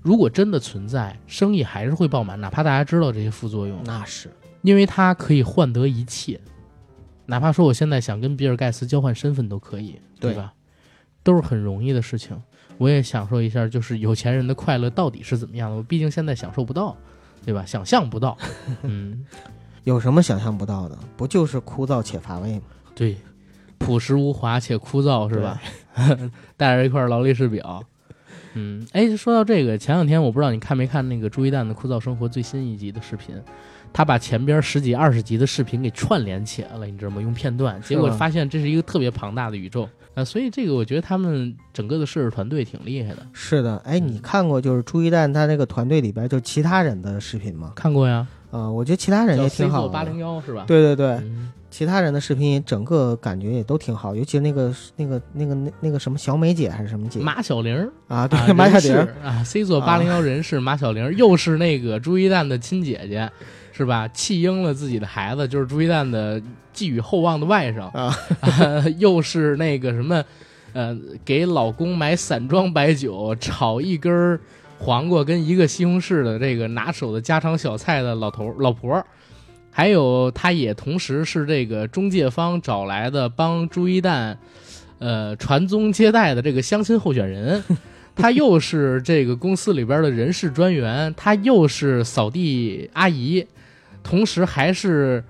[0.02, 3.78] 如果真的存在，生意还是会爆满，哪怕大家知道这些副作用。
[3.85, 4.30] 那是，
[4.62, 6.40] 因为它可以换得一切，
[7.26, 10.54] 哪怕说我现在想跟比尔盖茨交换身份都可以，对吧？
[11.22, 12.40] 都是很容易的事情。
[12.78, 15.76] 我也享受一下，就是有钱人的快乐到底是怎么样的？
[15.76, 16.96] 我毕竟现在享受不到，
[17.44, 17.62] 对吧？
[17.66, 18.38] 想象不到。
[18.83, 19.22] 嗯，
[19.85, 20.98] 有什么想象不到的？
[21.18, 22.62] 不就是枯燥且乏味吗？
[22.94, 23.16] 对，
[23.79, 25.61] 朴实无华且枯燥，是吧？
[26.57, 27.83] 带着一块劳力士表，
[28.55, 33.35] 嗯，哎，说到这个，前两天我不知道你看没看那个朱一蛋的《枯燥生活》最新一集的视频，
[33.92, 37.20] 他把前边十几、二十集的视频给串联起来了，你知道吗？
[37.20, 40.24] 用片段，结果发现这是一个特别庞大的宇宙啊！
[40.24, 43.26] 所以这个我觉得他们整个的摄制团队挺厉害的。
[43.33, 47.72] 是的，哎，你看过就是朱一蛋他那个团队里边就其他人的视频吗？
[47.74, 49.88] 看过呀，啊，我觉得其他人也挺好。
[49.88, 50.64] 八零幺是吧？
[50.66, 51.22] 对对对。
[51.70, 57.20] 其他人的视频整个感觉也都挺好，尤其是那个那个那个那那个什么小美姐还是什么姐？
[57.20, 63.30] 马小玲啊，对马小玲啊，C 座八零幺人士马小玲又是那个朱一蛋的亲姐姐，
[63.72, 64.09] 是吧？
[64.09, 67.83] 弃婴了自己的孩子，就是朱一蛋的寄予厚望的外甥。
[67.96, 68.12] 啊，
[68.98, 70.24] 又是那个什么，
[70.72, 74.38] 呃，给老公买散装白酒炒一根
[74.78, 79.02] 黄瓜跟一个西红柿的这个拿手的家常小菜的老头老婆。
[79.70, 84.37] 还有，他也同时是这个中介方找来的帮朱一蛋，
[84.98, 87.62] 呃，传宗接代的这个相亲候选人。
[88.16, 93.46] 他又是这个公司里边的人事专员，他又是扫地阿姨，
[94.02, 95.24] 同时还是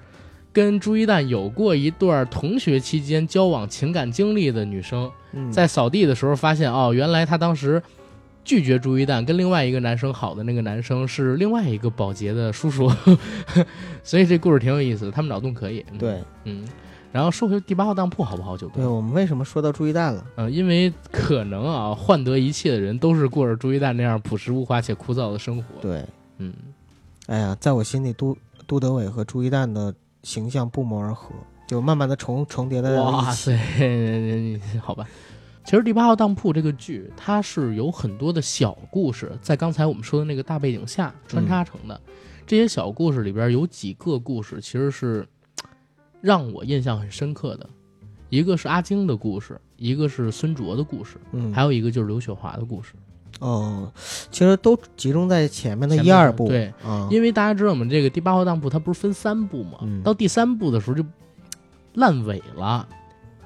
[0.52, 5.08] 跟朱一蛋有过一段同学期间交往情感经历的女生。
[5.52, 7.80] 在扫地的时候发现，哦，原来他当时。
[8.44, 12.90] 拒绝朱一蛋跟另外一个男生好的那个男生是另外一个保洁的叔叔，
[14.02, 15.10] 所以这故事挺有意思的。
[15.10, 16.66] 他们脑洞可以，对，嗯。
[17.12, 18.56] 然后说回第八号当铺好不好？
[18.56, 20.24] 就对我们为什么说到朱一蛋了？
[20.36, 25.64] 嗯，因为可能啊，换得一切的人都是过着朱一蛋那样朴实无华且枯燥的生活。
[25.80, 26.04] 对，
[26.38, 26.54] 嗯。
[27.26, 31.34] 哎呀，在我心里，杜杜德伟和朱一蛋的形象不谋而合，
[31.66, 33.58] 就慢慢的重重叠在哇塞，
[34.80, 35.04] 好吧。
[35.64, 42.00] 其实《第八号当铺》这个剧，它是有很多的小故事，在刚才我们说的那个大背景下穿插成的。
[42.46, 45.26] 这些小故事里边有几个故事，其实是
[46.20, 47.68] 让我印象很深刻的。
[48.28, 52.94] 一个是阿晶的故事，一个是孙卓的故事，嗯，还有一个就是刘雪华的故事。
[53.38, 53.92] 哦，
[54.30, 56.48] 其实都集中在前面的一二部。
[56.48, 56.72] 对，
[57.10, 61.04] 因为大家知道我们这个《第八号当铺》它不是分三部嘛，到第三部的时候就
[61.94, 62.88] 烂尾了。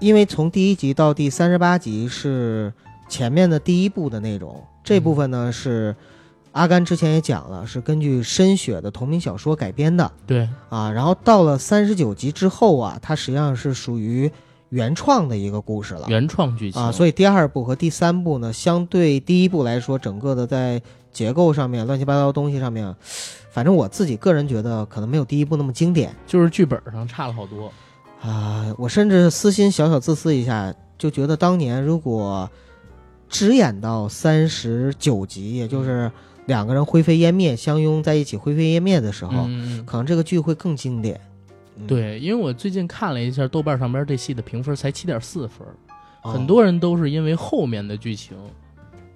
[0.05, 2.71] 因为从第一集到第三十八集是
[3.09, 5.97] 前面的第一部的内容，这部分呢是
[6.53, 10.13] 阿甘之前也讲了，是根据深雪的同名小说改编的。
[10.27, 14.31] 对啊，然后到了三十九集之后啊，它实际上是属于
[14.69, 16.93] 原创的一个故事了，原创剧情啊。
[16.93, 20.83] 所以第二部和第三部呢，相对第一部来说，整个的在
[21.15, 22.95] 结构上面、乱七八糟东西上面，
[23.51, 27.73] 反正我自己个人觉得可能没有第一部那么经典，就是剧本上差了好多。
[28.25, 32.51] 啊，我甚至私心小小自私一下，就觉得当年如果
[33.29, 36.11] 只演到三十九集，也就是
[36.47, 39.47] 两个人灰飞烟灭、相拥在一起灰飞烟灭的时候，
[39.85, 41.21] 可能这个剧会更经典。
[41.87, 45.67] 对，因为我最近看了一下豆瓣上边这戏的评分，才七点四分，
[46.23, 48.35] 很多人都是因为后面的剧情。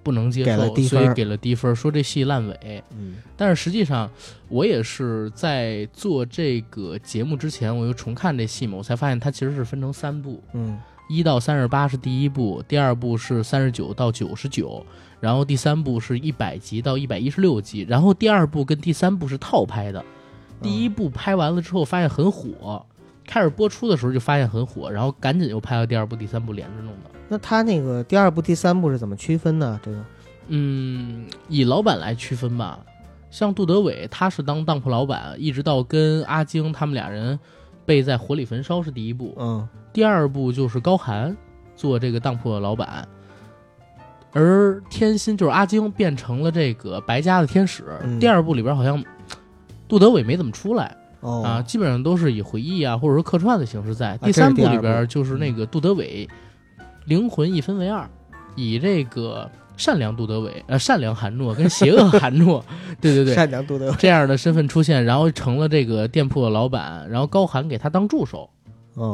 [0.03, 2.83] 不能接受，所以给了低分，说这戏烂尾。
[2.91, 4.09] 嗯，但是实际上，
[4.47, 10.41] 我也是在做这个节目之前，我又重看这戏嘛，我才发现它其实是分成三部。
[10.53, 14.85] 嗯，一到三十八是第一部，第二部是三十九到九十九，
[15.19, 20.03] 然后第三部是一百集到一百一十六集，然后第二部跟第三部是套拍的。
[20.61, 22.85] 第一部拍完了之后发现很火，
[23.29, 27.11] 开始播出的时候就发现很火，然后赶紧又拍了第二部、第三部连着弄的。
[27.27, 29.79] 那他那个第二部、第三部是怎么区分呢？
[29.83, 30.03] 这个，
[30.47, 32.79] 嗯，以老板来区分吧。
[33.29, 37.39] 像杜德伟，他是当当铺老板，一直到跟阿晶他们俩人
[37.85, 39.35] 被在火里焚烧是第一部。
[39.37, 41.37] 嗯，第二部就是高寒
[41.75, 43.07] 做这个当铺的老板，
[44.31, 47.83] 而天心就是阿晶变成了这个白家的天使。
[48.19, 49.03] 第二部里边好像
[49.87, 54.17] 杜德伟没怎么出来啊，基本上都是以回忆啊或者说客串的形式在。
[54.17, 56.27] 第三部里边就是那个杜德伟。
[57.05, 58.07] 灵魂一分为二，
[58.55, 62.63] 以这个善良杜德伟，呃，善良韩诺跟邪恶 韩诺，
[63.01, 68.47] 对对对，善良杜德伟这样的身份出现，然后成了这个店铺的老板，然后高寒给他当助手，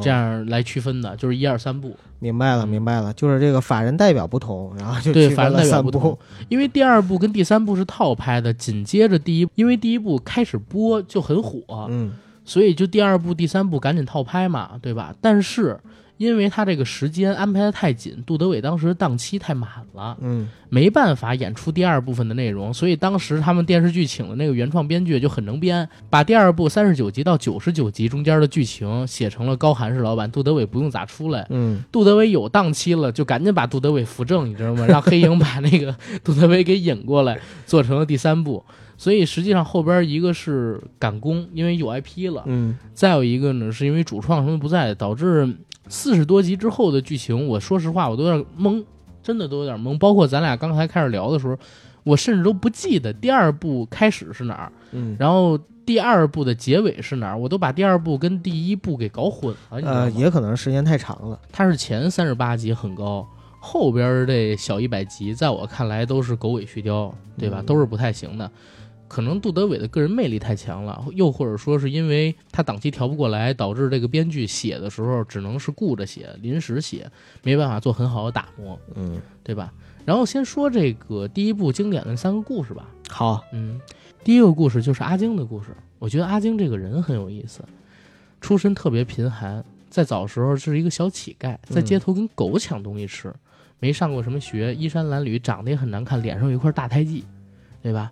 [0.04, 1.96] 这样来区分的，就是一二三部。
[2.20, 6.18] 明白了，明白了，就是这个法人代表不同，然后就对法人代表不同。
[6.50, 15.14] 因为第二部跟第三部是套拍的，紧接着第一，因为第一部开始播就很火，嗯，所以就第二部、第三部赶紧套拍嘛，对吧？
[15.22, 15.80] 但是。
[16.18, 34.86] 因为他这个时间安排的太紧，杜德伟当时档期太满了，嗯，没办法演出第二部分的内容，所以当时他们电视剧请的那个原创编剧就很能编，把第二部三十九集到九十九集中间的剧情写成了高寒是老板，杜德伟不用咋出来，嗯，杜德伟有档期了，就赶紧把杜德伟扶正，你知道吗？
[34.88, 38.64] 让黑影把那个杜德伟给引过来，做成了第三部。
[38.98, 45.54] 所以实际上后边一个是赶工，因为有 IP 了，嗯，再有一个呢是因为主创什么不在，导致。
[45.88, 48.84] 四十多集之后的剧情，我说实话，我都有点懵，
[49.22, 49.98] 真的都有点懵。
[49.98, 51.58] 包括咱俩刚才开始聊的时候，
[52.04, 59.80] 我甚至都不记得第二部开始是哪儿，嗯，然后第二部的结尾是哪儿，我都把第二部跟第一部给搞混了。
[59.82, 61.40] 呃，也可能时间太长了。
[61.52, 63.28] 它是前三十八集很高，
[63.60, 67.62] 后边这小一百集，在我看来都是狗尾续貂，对吧？
[67.66, 68.50] 都是不太行的。
[69.08, 77.10] 可能杜德伟的个人魅力太强了，又或者说是因为他档期调不过来，导致这个编剧写的时候只能是顾着写，临时写，
[77.44, 79.72] 没办法做很好的打磨，嗯，对吧？
[80.06, 82.88] 然后先说这个第一部经典的三个故事吧。
[83.10, 83.80] 好，嗯，
[84.24, 85.70] 第一个故事就是阿晶的故事。
[86.00, 87.64] 我觉得阿晶这个人很有意思，
[88.42, 93.34] 出身特别贫寒，在早时候是一个小乞丐，在街头跟狗抢东西吃，
[93.80, 97.24] 没上过什么学，衣衫褴褛，长得也很难看，脸上有一块大胎记，
[97.82, 98.12] 对吧？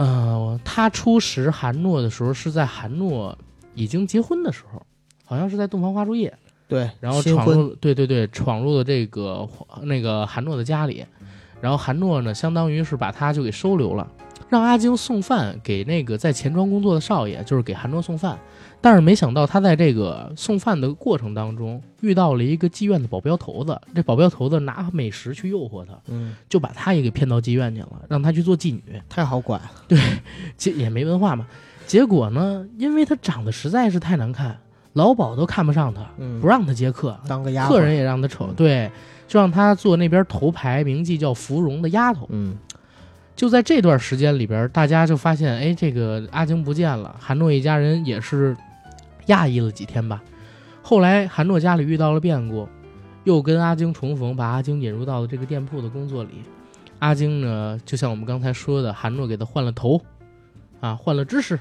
[0.00, 3.36] 呃，他初识韩诺的时候是在韩诺
[3.74, 4.80] 已经结婚的时候，
[5.26, 6.32] 好像是在洞房花烛夜。
[6.66, 9.46] 对，然后闯入，对对对，闯入了这个
[9.82, 11.04] 那个韩诺的家里，
[11.60, 14.10] 然后韩诺呢，相当于是把他就给收留了。
[14.48, 18.38] 让阿晶送饭给那个在钱庄工作的少爷，就是给韩诺送饭。
[18.80, 23.78] 但是没想到他在这个送饭的过程当中遇到了一个妓院的保镖头子。
[23.94, 28.82] 这保镖头子拿美食去诱惑他，嗯，就把他也给骗到妓院去了，让他去做妓女。
[29.08, 30.00] 太好管，对，
[30.56, 31.46] 这也没文化嘛。
[31.86, 34.56] 结果呢，因为他长得实在是太难看，
[34.94, 36.06] 老鸨都看不上他，
[36.40, 38.46] 不让他接客，当个丫客人也让他瞅。
[38.56, 38.90] 对，
[39.28, 42.26] 就让他做那边头牌名妓叫芙蓉的丫头。
[42.30, 42.56] 嗯。
[43.36, 47.16] 就在这段时间里边，大家就发现，哎，这个阿晶不见了。
[47.18, 48.54] 韩诺一家人也是
[49.26, 50.22] 讶异了几天吧。
[50.82, 52.68] 后来韩诺家里遇到了变故，
[53.24, 56.30] 又跟阿晶重逢，把阿晶引入到了这个店铺的工作里。
[56.98, 60.02] 阿晶呢，就像我们刚才说的，韩诺给他换了头，
[60.80, 61.58] 啊，换了知识，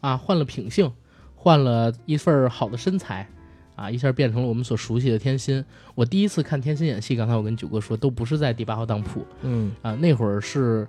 [0.00, 0.92] 啊，换了品性，
[1.34, 3.28] 换了一份好的身材，
[3.74, 5.64] 啊，一下变成了我们所熟悉的天心。
[5.94, 10.86] 我第一次看天心演戏，刚才我跟九哥说，都不是在第八号当铺，嗯，啊，那会儿是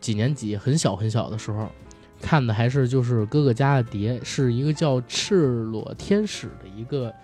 [0.00, 1.70] 几年级，很小很小的时候，
[2.20, 7.14] 看的还是就是哥哥家的碟，是一个叫《赤裸天使》的一个。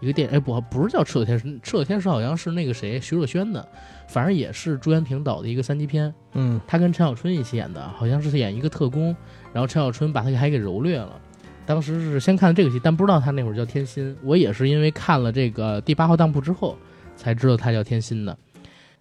[0.00, 3.66] 一个电影，哎，不，不是叫《赤裸天使》，《赤裸天使》好像是那个谁，徐若瑄的，
[4.06, 6.12] 反正也是朱延平导的一个三级片。
[6.34, 9.16] 嗯，他跟陈小春一起演的，好像是演一个特工，
[9.50, 11.18] 然后陈小春把他还给蹂躏了。
[11.64, 14.14] 当时是先看的这个戏，但不知道他那会儿叫天心。
[14.22, 16.76] 我也是因为看了这个第八号当铺之后，
[17.16, 18.36] 才知道他叫天心的。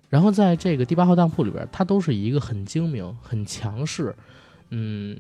[0.08, 4.16] 然后在这个第八号当铺里边，他都是一个很精明、很强势，
[4.74, 5.18] 嗯。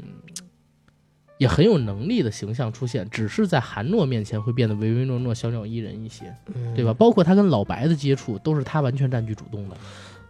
[1.40, 6.34] 也很有能力的形象出现，只是在韩诺面前会变得唯唯诺诺、小鸟依人一些，
[6.74, 6.94] 对吧？
[6.94, 9.76] 包括他跟老白的接触，都是他完全占据主动的。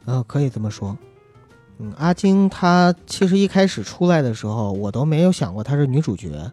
[0.06, 0.98] 呃，可以这么说。
[1.78, 6.52] 嗯，阿金她其实一开始出来的时候，我都没有想过她是女主角。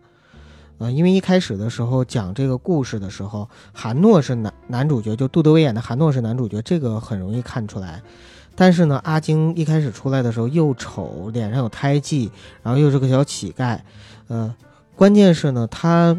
[0.76, 8.02] 呃，因为一开始的时候讲这个故事的时候，韩诺是男男主角，就杜德伟演的韩诺是男主角，这个很容易看出来。
[8.54, 12.30] 但是呢，阿晶一开始出来的时候又丑，脸上有胎记，
[12.62, 13.78] 然后又是个小乞丐。
[14.28, 14.54] 呃，
[14.96, 16.16] 关键是呢，他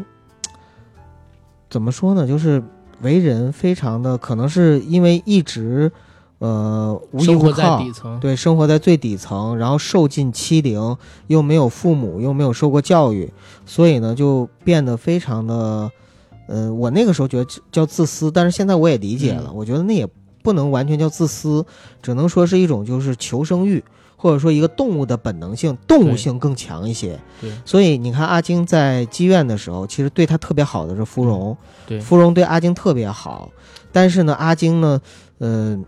[1.70, 2.26] 怎么说呢？
[2.26, 2.62] 就是
[3.00, 5.90] 为人非常的，可能是因为一直
[6.38, 7.80] 呃无依无靠，
[8.20, 10.96] 对，生活在最底层，然后受尽欺凌，
[11.28, 13.32] 又没有父母，又没有受过教育，
[13.64, 15.90] 所以呢，就变得非常的，
[16.48, 20.06] 呃，我那个时候觉得叫自私，但是现在我也理解了，我觉得那也
[20.42, 21.64] 不能完全叫自私，
[22.02, 23.82] 只能说是一种就是求生欲。
[24.14, 27.18] 或者说一个动物的本能性，动物性更强一些。
[27.40, 31.56] 对，所以你看阿晶在妓院的时候，其实对他特别好的是芙蓉。
[31.88, 33.50] 对，芙蓉对阿晶特别好，
[33.90, 35.00] 但是呢，阿晶呢，
[35.40, 35.84] 嗯，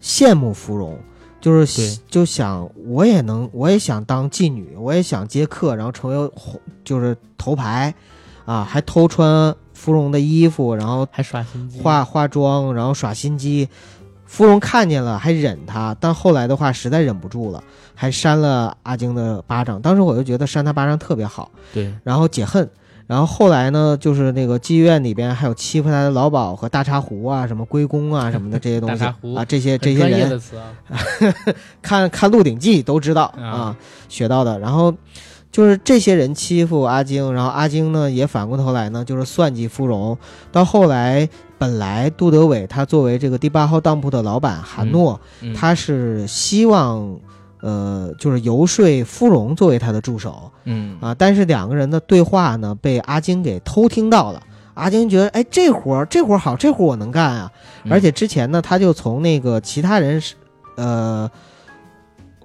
[0.00, 0.96] 羡慕芙蓉，
[1.40, 6.30] 就是就想我也能，我也想当妓女，我也想接客，然后成为
[6.84, 7.92] 就是头牌，
[8.44, 9.52] 啊，还偷穿
[9.84, 13.68] 芙蓉的衣服，然后还耍心机，化化妆，然后耍心机。
[14.24, 17.62] 芙蓉看见了，还忍他，但后来的话实在忍不住了，
[17.94, 19.78] 还扇了阿晶的巴掌。
[19.82, 22.66] 当时我就觉得扇他巴掌特别好，对，然后解恨。
[23.06, 29.04] 然后后来呢，就是那个妓院里边还有欺负他的老鸨和大茶壶啊，什么龟公啊什么的这些东西
[29.36, 30.40] 啊，这些这些人，
[31.82, 33.76] 看看《鹿鼎记》都知道啊，
[34.08, 34.58] 学到的。
[34.58, 34.92] 然后
[35.54, 40.18] 就是这些人欺负阿晶，然后阿晶呢也反过头来呢，就是算计芙蓉。
[40.50, 41.28] 到后来。
[41.56, 45.18] 本来杜德伟他作为这个第八号当铺的老板韩诺，
[45.56, 47.18] 他是希望，
[47.62, 54.42] 呃，就是游说芙蓉作为他的助手，嗯啊，但是两个人的对话呢被阿晶给偷听到了。
[54.74, 57.50] 阿晶觉得，哎，这活儿这活儿好，这活儿我能干啊！
[57.88, 60.34] 而且之前呢，他就从那个其他人是，
[60.76, 61.30] 呃。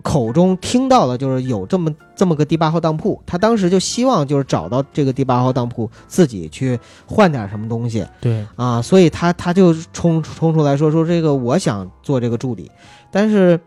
[0.04, 8.06] 口中听到了，就是有这么这么个第八号当铺，他当时就希望就是找到这个第八号当铺，自己去换点什么东西。
[8.22, 12.72] 对啊，所以他他就冲冲出来说说这个我想做这个助理，
[13.12, 13.60] 但是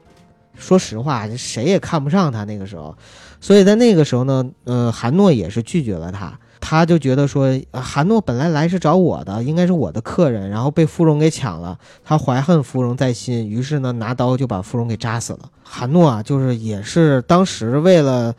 [0.54, 2.94] 说实话，谁也看不上他那个时候，
[3.40, 6.38] 所以在那个时候呢，呃，韩诺也是拒绝了他。
[6.64, 15.40] 他就觉得说，韩诺本来来是找我的，应该是我的客人，然后被芙蓉给抢了，他怀恨芙蓉在心，于是呢拿刀就把芙蓉给扎死了。
[15.74, 18.34] 韩诺啊，就是也是当时为了，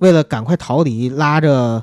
[0.00, 1.82] 为了赶快逃离，拉着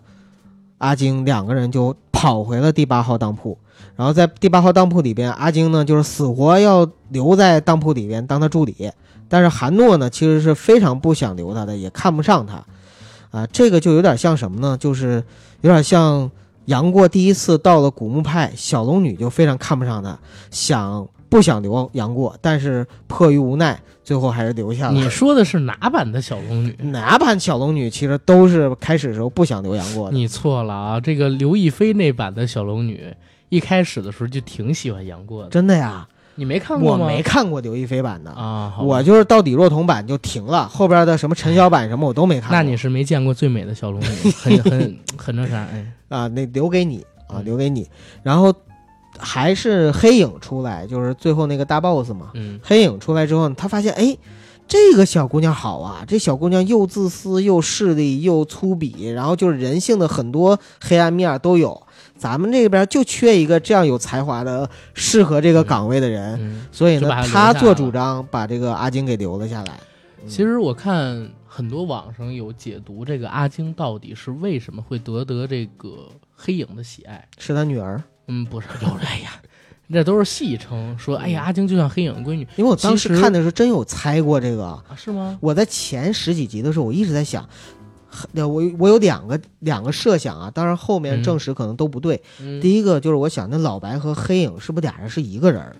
[0.78, 3.58] 阿晶两个人就跑回了第八号当铺，
[3.96, 8.92] 然后在第八号当铺里边，阿晶呢就是死活要留在当铺里边当他助理，
[9.28, 12.64] 但是韩诺呢其实是非常不想留他的，也看不上他。
[13.32, 14.78] 啊，这个就有点像什么呢？
[14.78, 15.24] 就是
[15.62, 16.30] 有点像
[16.66, 20.20] 杨过第一次到了古墓派，小龙女就非常看不上他，
[20.52, 24.94] 想不想留杨过，但是迫于无奈，最后还是留下了。
[24.94, 26.76] 你说的是哪版的小龙女？
[26.92, 30.18] 哪版小龙女其实都是开始的时候不想留杨过的。
[30.18, 31.00] 你错了啊！
[31.00, 33.02] 这个刘亦菲那版的小龙女，
[33.48, 35.50] 一开始的时候就挺喜欢杨过的。
[35.50, 36.06] 真的呀？
[36.36, 37.06] 你没看过吗？
[37.06, 42.52] 我没看过刘亦菲版的啊，我就是到底若彤版就停了，后边的什么陈晓版什么我都没看。
[42.52, 47.88] 那你是没见过最美的小龙女，很很 很那啥哎啊，那留给你啊，留给你。
[48.24, 48.54] 然后
[49.22, 52.32] 还是黑影出来，就是最后那个大 boss 嘛。
[52.34, 54.18] 嗯，黑影出来之后，他发现哎，
[54.68, 61.82] 这个小姑娘好啊，这小姑娘又自私又势利又粗鄙，然后就是人性的很多黑暗面都有。
[62.18, 69.80] 咱们这边就缺一个这样有才华的、适合这个岗位的人，所以呢，他做主张把这个阿金给留了下来。
[70.28, 77.28] 其实我看很多网上有解读，这个阿金到底是为什么会得得这个黑影的喜爱？
[77.40, 78.04] 是他女儿？
[78.28, 79.32] 嗯，不是，就是哎呀，
[79.88, 82.48] 那都是戏称，说哎呀，阿晶就像黑影的闺女。
[82.56, 85.38] 因为我当时看的时候真有猜过这个，是吗？
[85.42, 87.48] 我在前十几集的时候，我一直在想，
[88.34, 92.22] 我我有两个两个设想啊，当然后面证实可能都不对。
[92.62, 95.76] 第一个就是我想，那老白和黑影是不是俩人是一个人？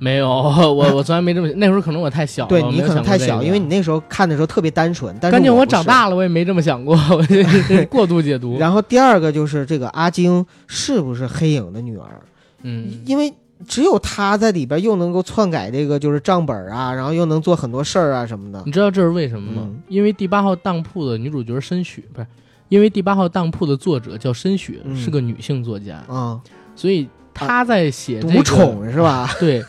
[0.00, 5.14] 没有， 我我从来没这么那时候可能我太小，对你可能太小，因为你那时候看的时候特别单纯。
[5.20, 8.56] 但是我长大了，我也没这么想过， 我过度解读。
[8.58, 12.20] 然后第二个就是这个阿晶是不是黑影的女儿？
[12.62, 13.32] 嗯，因为
[13.68, 18.62] 只有她在里边又能够篡改这个就是账本啊，然后又能做很多事儿啊什么的。
[18.64, 19.68] 你知道这是为什么吗？
[19.88, 22.26] 因为第八号当铺的女主角申雪不是，
[22.70, 26.40] 因为第八号当铺的作者叫申雪，是个女性作家啊，
[26.74, 29.30] 所以她在写独宠是吧？
[29.38, 29.62] 对。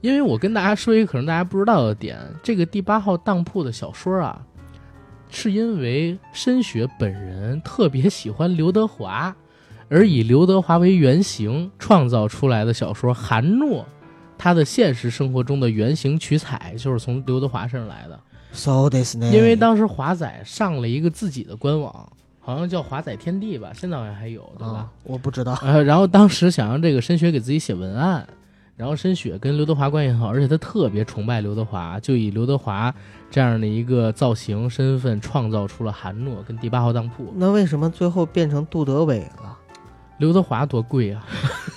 [0.00, 4.40] 因为我跟大家说一个可能大家不知道的点，这个第八号当铺的小说啊，
[5.28, 9.34] 是因为申雪本人特别喜欢刘德华，
[9.88, 13.12] 而以刘德华为原型创造出来的小说。
[13.12, 13.84] 韩诺
[14.38, 18.20] 他的现实生活中的原型取材就是从刘德华身上来的。
[18.52, 24.88] So this 因为当时华仔上了一个自己的官网，好像叫华仔天地吧，现在好像还有，对吧？
[25.02, 25.58] 我不知道。
[25.62, 28.26] 呃，然后当时想让这个申雪给自己写文案。
[28.78, 32.94] 然后申雪跟刘德华关系很好，而且他特别崇拜刘德华，就以刘德华
[33.28, 37.34] 这样的一个造型身份，创造出了韩诺跟第八号当铺。
[37.36, 39.58] 那为什么最后变成杜德伟了？
[40.18, 41.26] 刘德华多贵啊！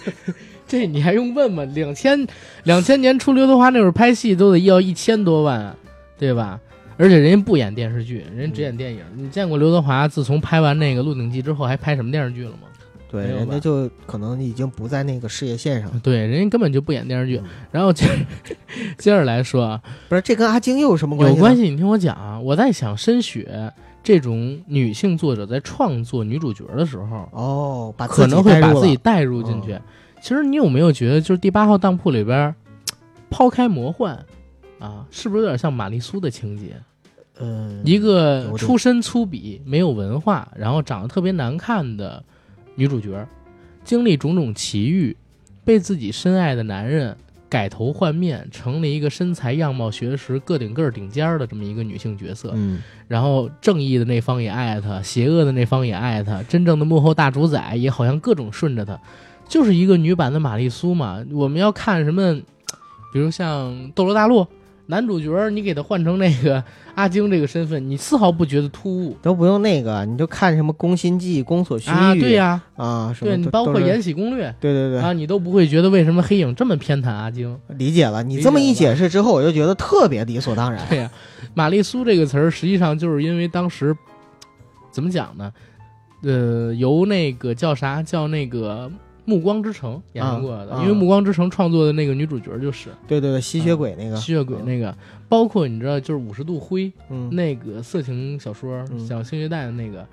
[0.67, 1.65] 这你还用问吗？
[1.73, 2.27] 两千
[2.63, 5.75] 两千年初刘德华那会儿拍戏都得要一千多万，
[6.19, 6.59] 对吧？
[6.97, 9.03] 而且人家不演电视剧，人家只演电影。
[9.15, 12.67] 你见过刘德华自从拍完那个《鹿鼎记》之后，还拍什么电视剧了吗？
[13.11, 15.99] 对，人家就可能已经不在那个事业线上。
[15.99, 17.41] 对，人家根本就不演电视剧。
[17.69, 18.07] 然后接
[18.97, 21.35] 接着来说啊，不是这跟阿晶又有什么关系？
[21.35, 22.39] 有关系，你听我讲啊。
[22.39, 29.77] 我在想，申雪这种女性作者在创作女主角的时候，哦，可能会把自己带入进去。
[30.21, 32.55] 其实你有没有觉得，就是第八号当铺里边，
[33.29, 34.17] 抛开魔幻
[34.79, 36.81] 啊，是不是有点像玛丽苏的情节？
[37.39, 42.23] 嗯，一个出身粗鄙、没有文化，然后长得特别难看的。
[42.75, 43.27] 女主角
[43.83, 45.15] 经历种种奇遇，
[45.63, 47.15] 被自己深爱的男人
[47.49, 52.51] 改头换面，成了一个身材、样貌、学识个顶个顶尖的这么一个女性角色。
[52.55, 58.99] 嗯，然后正义的那方也爱她，邪恶的那方也爱她，真正的幕后大主宰也好像各种顺着她，
[59.47, 61.23] 就是一个女版的玛丽苏嘛。
[61.31, 62.39] 我们要看什么，
[63.11, 64.41] 比如像《斗罗大陆》。
[64.87, 66.63] 男主角，你给他换成那个
[66.95, 77.57] 阿晶这个身份，你丝毫不觉得突兀，都不用那个，你就看什么《宫心计》《宫锁心玉》啊，对呀，啊，对你包括《延禧攻略》，对对对，啊，你都不会觉得为什么黑影这么偏袒阿晶？
[77.69, 80.85] 理解了，你这么一解释之后，我就觉得特别理所当然。
[80.89, 81.09] 对呀，
[81.53, 83.95] 玛丽苏这个词儿，实际上就是因为当时
[84.91, 85.51] 怎么讲呢？
[86.23, 88.91] 呃，由那个叫啥叫那个。
[89.25, 94.15] 暮光之城演过的，因为暮光之城创作的那个女主角就是对对对吸血鬼那个。
[94.17, 94.95] 吸血鬼那个，
[95.29, 96.91] 包括你知道就是五十度灰
[97.29, 100.05] 那个色情小说小星月带的那个，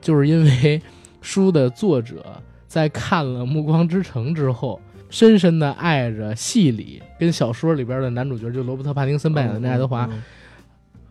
[0.00, 0.80] 就是因为
[1.20, 2.24] 书的作者
[2.66, 10.08] 在看了暮光之城之后，深深的爱着戏里跟小说里边的男主角，就罗伯特帕丁森扮演的那爱德华。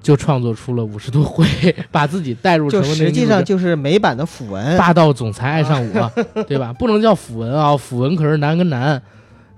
[0.06, 1.44] 就创作出了五十度灰，
[1.92, 6.12] 把自己带入成了那实际上就是美版的腐文，霸道总裁爱上我，
[6.48, 6.72] 对吧？
[6.74, 9.02] 不能叫腐文啊，腐文可是男跟男，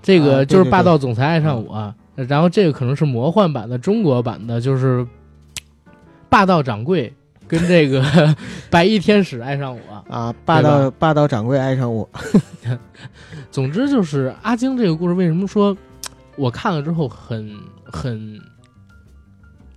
[0.02, 1.94] 这个就是霸道总裁爱上我。
[2.14, 5.06] 然后这个可能是魔幻版的中国版的，就是
[6.30, 7.12] 霸道掌柜
[7.46, 8.02] 跟这个
[8.70, 12.08] 白衣天使爱上我啊，霸道霸道掌柜爱上我。
[13.50, 15.76] 总之就是阿晶这个故事，为什么说
[16.36, 18.40] 我看了之后很很。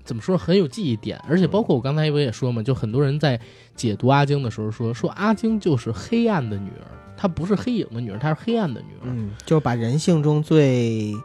[0.04, 3.40] 怎么说很有记忆点，而且包括我刚才不也说嘛，就很多人在
[3.76, 11.16] 解读阿晶的时候说，说阿晶就是黑暗的女儿，她不是黑影的女儿，她是黑暗的女儿，嗯，就是把人性中最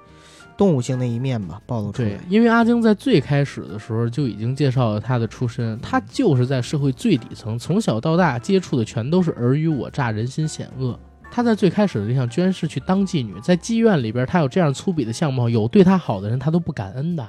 [0.56, 2.08] 动物性的一面吧暴露出来。
[2.08, 10.98] 对，因为阿晶在最开始的时候就已经介绍了她的出身，她就是在社会最底层，从小到大接触的全都是尔虞我诈、人心险恶。
[11.30, 17.28] 她在最开始的理想居然是去当妓女，在妓院里边，她有这样粗鄙的相貌，有对她好的人，她都不感恩的，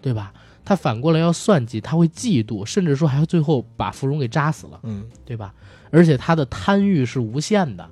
[0.00, 0.32] 对吧？
[0.66, 5.54] 他反过来要算计，他会嫉妒，甚至说还要最后把芙蓉给扎死了，嗯，对吧？
[5.90, 7.88] 而且他的贪欲是无限的，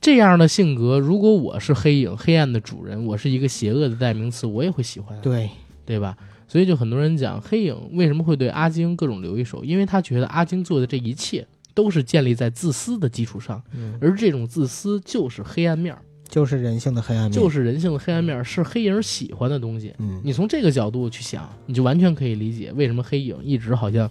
[0.00, 5.48] 这样的性格，如果我是黑影，黑暗的主人，我是一个邪恶的代名词，我也会喜欢，对，
[5.86, 6.18] 对吧？
[6.48, 13.62] 所以就很多人讲黑影为什么会对阿晶各种留一手，因为他觉得阿晶做的这一切都是建立在自私的基础上，
[14.00, 16.02] 而这种自私就是黑暗面儿。
[16.34, 19.94] 就是人性的黑暗面，就是人性的黑暗面，是黑影喜欢的东西。
[19.98, 24.10] 嗯，你从这个角度去想，你就完全可以理解为什么黑影一直好像，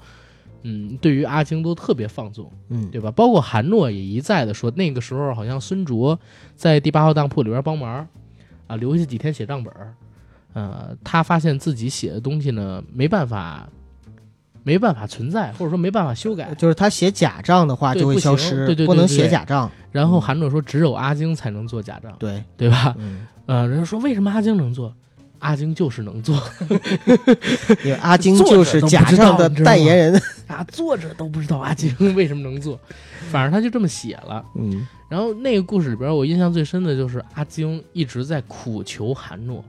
[0.62, 3.12] 嗯，对于阿青都特别放纵，嗯，对吧？
[3.12, 6.18] 包括韩诺也一再的说，那个时候好像孙卓
[6.56, 8.08] 在第八号当铺里边帮忙，
[8.68, 9.94] 啊，留下几天写账本儿。
[10.54, 13.68] 呃，他发现自己写的东西呢，没办法，
[14.64, 16.56] 没办法存在，或者说没办法修改。
[16.56, 19.70] 就是他写假账的话就会消失，对对，不能写假账。
[19.94, 22.94] 然后韩诺说，只有阿晶才能做假账，对对吧？
[23.00, 24.94] 嗯，呃，人家说为什么阿晶能做？
[25.40, 26.42] 阿晶就是能做，
[27.84, 30.64] 因为阿晶就是假账的代言人啊。
[30.70, 32.80] 作者都不知道阿晶 为什么能做，
[33.30, 34.44] 反正他就这么写了。
[34.56, 39.64] 嗯，然后那个故事里边，我印象最深的就是阿晶一直在苦求韩诺。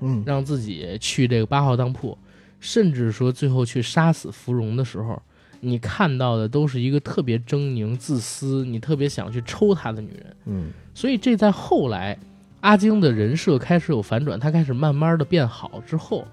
[0.00, 2.16] 嗯，让自己去这个八号当铺，
[2.58, 5.20] 甚至说最后去杀死芙蓉的时候，
[5.60, 10.36] 你看到的都是一个特别狰狞、自私，你特别想去抽她的女人。
[10.46, 12.18] 嗯，所以这在后来
[12.60, 16.26] 阿晶的人设开始有反转，他开始慢慢的变好之后，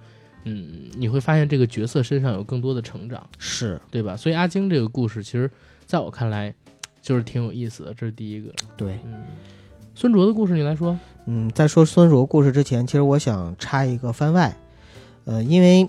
[0.44, 4.16] 嗯，你会发现这个角色身上有更多的成长，是对吧？
[4.16, 5.50] 所以阿晶这个故事，其实
[5.86, 6.54] 在我看来
[7.02, 8.52] 就是挺有意思的，这是第一个。
[8.76, 9.24] 对，嗯，
[9.96, 10.98] 孙卓的故事你来说。
[11.26, 14.58] 嗯，在说孙卓故事之前，其实我想插一个番外，
[15.26, 15.88] 呃，因为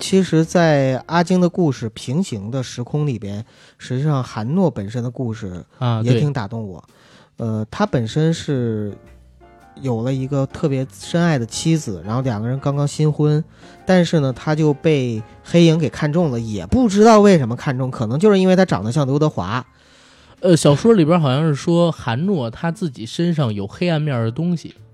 [0.00, 3.44] 其实，在阿晶的故事平行的时空里边，
[3.78, 6.82] 实际上韩诺本身的故事啊也挺打动我。
[7.36, 8.92] 呃，他本身是
[9.80, 13.44] 有了一个特别深爱的妻子，然后两个人刚刚新婚，
[13.86, 19.64] 但是呢，他就被黑影给看中了，也不知道为什么看中，可能就是因为他长得像刘德华。
[20.40, 24.89] 呃，小说里边好像是说韩诺他自己身上有黑暗面的东西，嗯，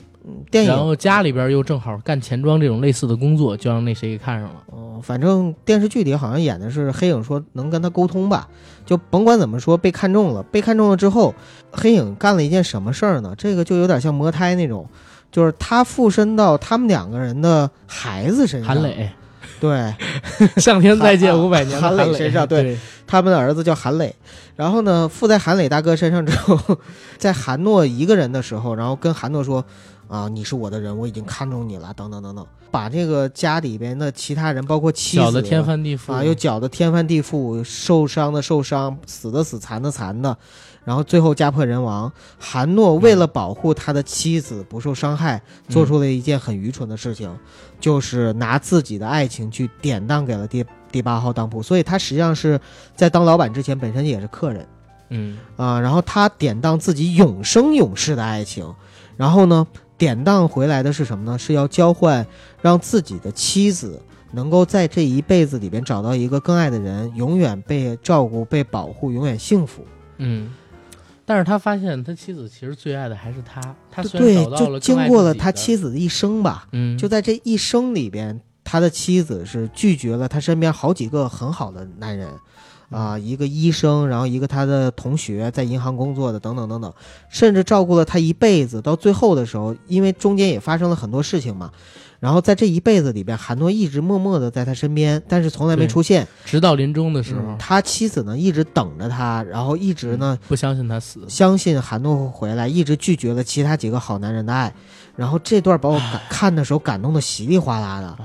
[0.50, 4.62] 电影，然后家里边又正好干钱庄这种类似的工作，就让那谁给看上了。
[4.66, 8.48] 哦，反正电视剧里好像演的是黑影说能跟他沟通吧，
[8.84, 11.34] 就甭管怎么说被看中了，被看中了之后，
[11.70, 13.34] 黑影干了一件什么事儿呢？
[13.36, 14.88] 这个就有点像魔胎那种，
[15.30, 19.10] 就是他附身到他们两个人的孩子身上，韩磊。
[19.58, 19.94] 对，
[20.60, 21.80] 向天再借五百年。
[21.80, 24.14] 韩磊身上，对，他们的儿子叫韩磊。
[24.54, 26.78] 然后呢，附在韩磊大哥身上之后，
[27.16, 29.64] 在韩诺一个人的时候，然后跟韩诺说
[30.08, 40.36] ：“啊，你是我的人，我已经看中你了。”等等等等，把这个家里边的其他人，包括妻子，搅得天翻地覆啊，又搅得天翻地覆，受伤的受伤，死的死，残的残的。
[40.84, 47.36] 然后最后家破人亡，韩诺为了保护他的妻子不受伤害，做出了一件很愚蠢的事情，
[47.80, 51.60] 就是拿自己的爱情去典当给了第第八号当铺。
[51.60, 52.60] 所以他实际上是
[52.94, 54.68] 在当老板之前，本身也是客人，
[55.08, 58.72] 嗯啊，然后他典当自己永生永世的爱情，
[59.16, 59.66] 然后呢，
[59.98, 61.38] 典当回来的是什么呢？
[61.38, 62.26] 是要交换，
[62.60, 69.84] 让自己的妻子能够在这一辈子里边找到一个更爱的人，永远被照顾、被保护，永远幸福。
[70.18, 70.52] 嗯。
[71.28, 82.28] 但是他发现他妻子其实最爱的还是他，他对，就经过了他妻子的一生吧，嗯，就在这一生里边，他的妻子是拒绝了他身边好几个很好的男人，
[82.90, 86.92] 啊，一个医生，然后一个他的同学在银行工作的，等等等等，
[87.28, 91.70] 甚至照顾了他一辈子，到最后的时候，因为中间也发生了很多事情嘛。
[92.18, 104.72] 然后在这一辈子里边，韩诺一直默默的在他身边，但是从来没出现，直到临终的时候，他妻子呢一直等着他，然后一直呢不相信他死，相信韩诺会回来，一直拒绝了其他几个好男人的爱。
[105.14, 108.16] 然后这段把我感 看的时候感动的稀里哗啦的，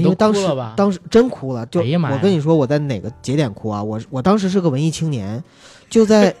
[0.00, 0.40] 因为当时
[0.76, 3.82] 当时真哭了，就我跟你说我在哪个节点哭啊？
[3.82, 5.42] 我我当时是个文艺青年，
[5.88, 6.34] 就在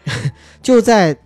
[0.62, 1.16] 就在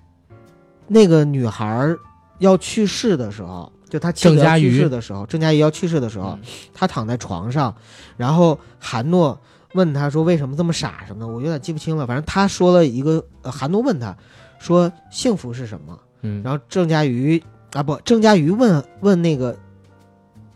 [0.89, 1.95] 那个女孩
[2.39, 3.73] 要去世的时候。
[3.89, 6.37] 就她妻子去世的时候，郑佳怡要去世的时候，
[6.75, 7.73] 她躺在床上，
[8.17, 9.41] 然后韩诺
[9.75, 14.15] 问她说：“为什么这么傻什么的？”我有点记不清了，反正她说了一个，韩诺问她
[14.59, 17.41] 说：“幸福是什么？”嗯，然后郑佳瑜
[17.75, 19.57] 啊不，郑佳瑜问问那个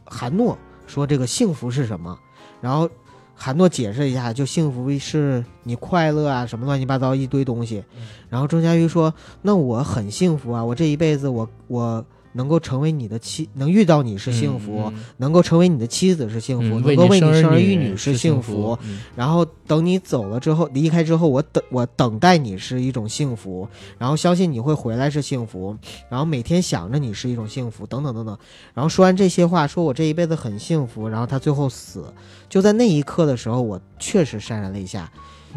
[0.04, 0.58] 韩诺
[0.90, 2.18] 说：“这个幸福是什么？”
[2.60, 2.90] 然后
[3.34, 7.82] 韩诺解释一下，就幸福是你快乐啊，什么乱七八糟一堆东西。
[8.28, 18.78] 然后钟嘉瑜说：“那我很幸福啊，我这一辈子我我。”能够成为你的妻，能遇到你是幸福；能够成为你的妻子是幸福；能够为你生儿育女是幸福。
[19.16, 23.68] 然后等你走了之后，离开之后，我等我等待你是一种幸福。
[23.98, 25.76] 然后相信你会回来是幸福。
[26.08, 28.38] 然后每天想着你是一种幸福，等等等等。
[28.74, 31.08] 然后说完这些话，说我这一辈子很幸福。
[31.08, 32.12] 然后他最后死，
[32.48, 35.10] 就在那一刻的时候，我确实潸然泪下，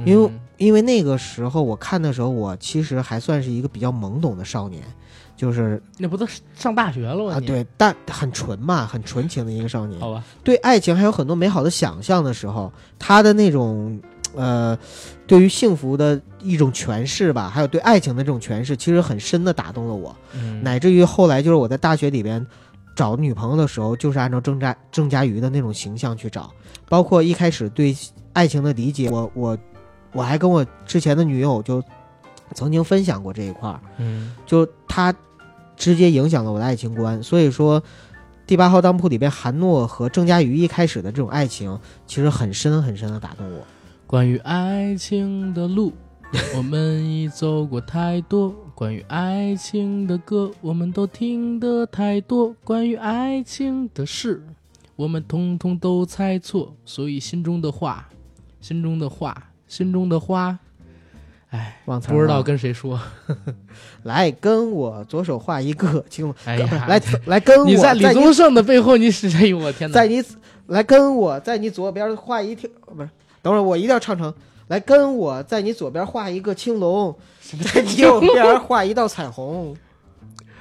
[0.05, 4.82] 因为因为那个时候我看的时候，我其实还算是一个比较懵懂的少年。
[5.36, 7.34] 就是那不都上大学了吗？
[7.34, 10.00] 啊，对，但很纯嘛，很纯情的一个少年。
[10.00, 14.00] 好吧，对爱情还有很多美好的想象的时候，他的那种
[14.36, 14.78] 呃，
[15.26, 20.16] 对于幸福的一种诠释吧，还有对爱情的这种诠释，其实很深的打动了我。
[20.62, 22.46] 乃至于后来，就是我在大学里边
[22.96, 26.52] 找女朋友的时候，就是按照郑嘉郑嘉瑜的那种形象去找。
[26.88, 27.96] 包括一开始对
[28.34, 29.58] 爱情的理解，我我
[30.12, 31.84] 我还跟我之前的女友就。
[32.54, 35.14] 曾经分享过这一块儿，嗯，就他
[35.76, 37.22] 直接影响了我的爱情观。
[37.24, 37.82] 所以说，
[38.46, 43.66] 《第八号当铺》里边韩诺和郑嘉瑜一开始的这种爱情，其实很深很深的打动我。
[44.06, 45.94] 关于爱情的路，
[46.56, 54.44] 我们已走过太多；关于爱情的歌，我们都听得太多；关于爱情的事，
[54.96, 56.76] 我们通通都猜错。
[56.86, 58.08] 所以心中的话，
[58.62, 60.60] 心中的话，心中的话。
[61.54, 62.99] 哎，不知道跟谁说，
[64.01, 70.24] 来跟我左手画一个青，哎呀，来来跟我，你在李宗盛的背后，你是哎呦我天哪，在你
[70.66, 73.10] 来跟我在你左边画一条，不是，
[73.43, 74.34] 等会儿我一定要唱成，
[74.70, 77.16] 来跟我在你左边画一个青龙，
[77.72, 79.76] 在你右边画一道彩虹，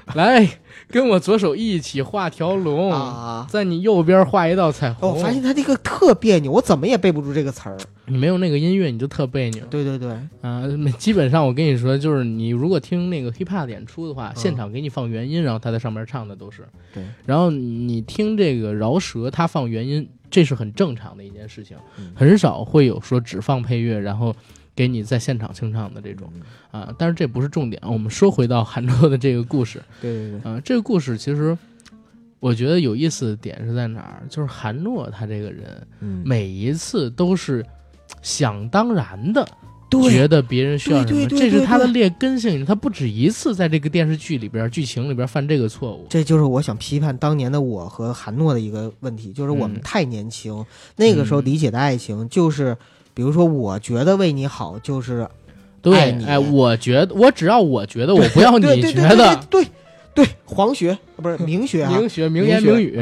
[0.14, 0.48] 来。
[0.88, 5.08] 跟我左手一起画条龙啊，在你右边画一道彩虹。
[5.08, 7.78] 我发现他这个特别扭，我怎么也背不住这个词儿。
[8.06, 9.64] 你没有那个音乐，你就特别扭。
[9.70, 10.10] 对对对，
[10.42, 10.64] 啊，
[10.98, 16.62] 基本上我跟你说，就是你如果听那个 hiphop 演出的话，现场给你放原音，然后他在上面唱的都是。
[16.92, 17.02] 对。
[17.24, 21.74] 然后你听这个饶舌，他放原音，这是很正常的一件事情，
[22.14, 24.34] 很少会有说只放配乐，然后。
[24.74, 26.32] 给你在现场清唱的这种
[26.70, 27.80] 啊，但是这不是重点。
[27.84, 31.56] 我们说回到韩诺的这个故事，对对对，啊，这个故事其实
[32.40, 34.22] 我觉得有意思的点是在哪儿？
[34.30, 35.86] 就是韩诺他这个人，
[36.24, 37.64] 每一次都是
[38.22, 39.46] 想当然的
[40.08, 42.64] 觉得别人需要什么，这是他的劣根性。
[42.64, 46.06] 他不止一次在这个电视剧里边、剧情里边犯这个错误。
[46.08, 50.64] 这就是我想批判当年的我和韩诺的一个问题，就是我们太年轻，
[50.96, 52.74] 那个时候理解的爱情就是。
[53.14, 55.26] 比如说，我觉得为你好就是
[55.80, 59.66] 对你，哎，我觉得我只要我觉得，我不要你觉得，对
[60.14, 63.00] 对，黄学不是 明学，明学名言名语。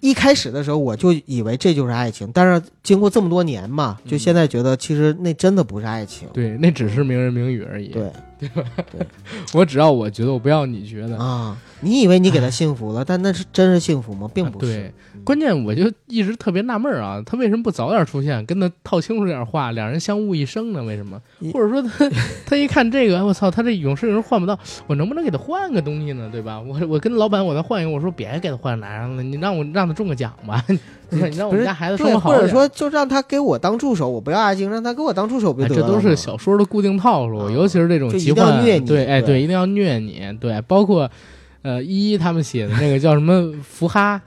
[0.00, 8.62] 一开始的时候，我就以为这就是爱情，但是经过这么多年嘛，就现在觉得其实那真的不是爱情，对，那只是名人名语而已，对 对吧？
[9.52, 11.56] 我只要我觉得，我不要你觉得啊。
[11.80, 14.30] 你以为你给他幸福了，但那是真是幸福吗？
[14.32, 14.72] 并不是。
[14.72, 14.94] 对，
[15.26, 20.84] 关键我就一直特别纳闷啊，他为什么不早点出现，跟他套清楚点话，两人相误一生呢？
[20.84, 21.20] 为什么？
[21.52, 22.08] 或者说他
[22.46, 24.56] 他一看这个，我操，他这永世人换不到，
[24.86, 26.28] 我能不能给他换个东西呢？
[26.30, 26.60] 对吧？
[26.60, 30.64] 我我跟老板我再换一个，我说别给他换男人了，你让我让他中个奖吧，
[31.10, 35.86] 你让我们家孩子生活好或者说就让他给我当助手，我不要爱情，让他给我当助手不就得了？
[35.88, 41.10] 这都是小说的固定套路，尤其是这种奇幻，对，哎，对，一定要虐你，对，包括。
[41.66, 44.22] 呃，依依他们写的那个叫什么福哈，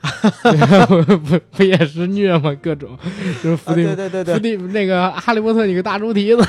[1.24, 2.54] 不不也是虐吗？
[2.62, 3.00] 各种
[3.42, 6.46] 就是伏地对对对伏地那个哈利波特，你个大猪蹄子。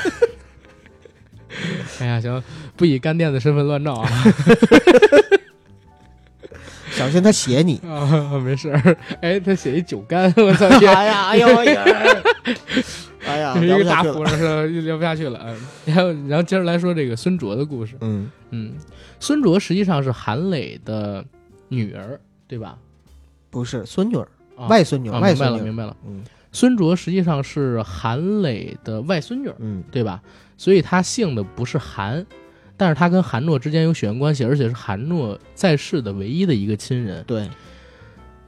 [2.00, 2.42] 哎呀，行，
[2.74, 4.10] 不以干店的身份乱照啊。
[6.90, 8.96] 小心他写你啊，没事儿。
[9.20, 10.66] 哎，他写一酒干，我操！
[10.66, 11.64] 哎呀，哎呦哎
[13.38, 15.54] 呀， 一个大活是聊不下去了。
[15.84, 17.94] 然后，然后接着来说这个孙卓的故事。
[18.00, 18.72] 嗯嗯。
[19.20, 21.24] 孙卓实际上是韩磊的
[21.68, 22.18] 女儿，
[22.48, 22.76] 对吧？
[23.50, 24.26] 不是孙女儿，
[24.68, 25.20] 外孙女儿。
[25.20, 25.96] 明白了，明白了。
[26.06, 30.22] 嗯，孙卓实际上是韩磊的外孙女，嗯，对吧？
[30.56, 32.26] 所以他姓的不是韩，
[32.76, 37.22] 但是他跟韩诺之间有血缘关系，而且是韩诺在世的唯一的一个亲人。
[37.26, 37.48] 对，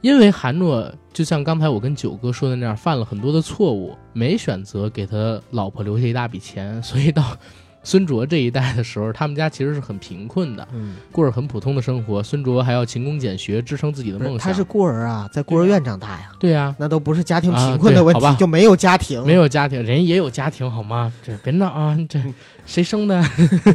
[0.01, 7.37] 因为韩诺就像刚才我跟九哥说的那样，犯了很多的错误，没选择给他老婆留下一大笔钱，所以到。
[7.83, 10.67] 孙卓这一代的时候，他们家其实是很贫困的，
[11.11, 12.23] 过着很普通的生活。
[12.23, 14.39] 孙卓还要勤工俭学，支撑自己的梦想。
[14.39, 16.31] 他是孤儿啊，在孤儿院长大呀。
[16.39, 21.11] 对呀，那都不是家庭贫困的问题，就没有家庭，没有家庭，人也有家庭好吗？
[21.21, 21.97] 这别闹啊！
[22.07, 22.21] 这
[22.65, 23.21] 谁生的？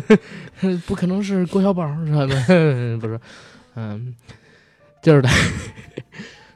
[0.87, 2.27] 不可能是郭小宝是吧？
[2.99, 3.21] 不是，
[3.77, 4.15] 嗯，
[5.03, 5.31] 就是他。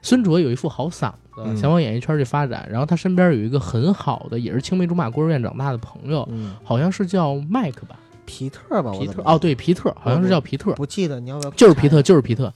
[0.03, 2.69] 孙卓有一副好嗓子，想往演艺圈去发展。
[2.69, 6.29] 然后他身边有一个很好的，也是青梅竹马、孤儿院长大的朋友，
[6.65, 7.97] 好像是叫麦克吧，
[8.27, 11.51] 皮特吧，皮特哦，对，皮特好像是叫皮特，不记得你要不要？
[11.53, 12.53] 就是皮特，就是皮特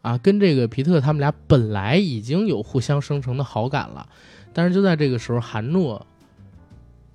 [0.00, 4.06] 啊，跟这个皮特他们俩本来已经有互相生成的好感了，
[4.52, 6.06] 但是就在这个时候，韩诺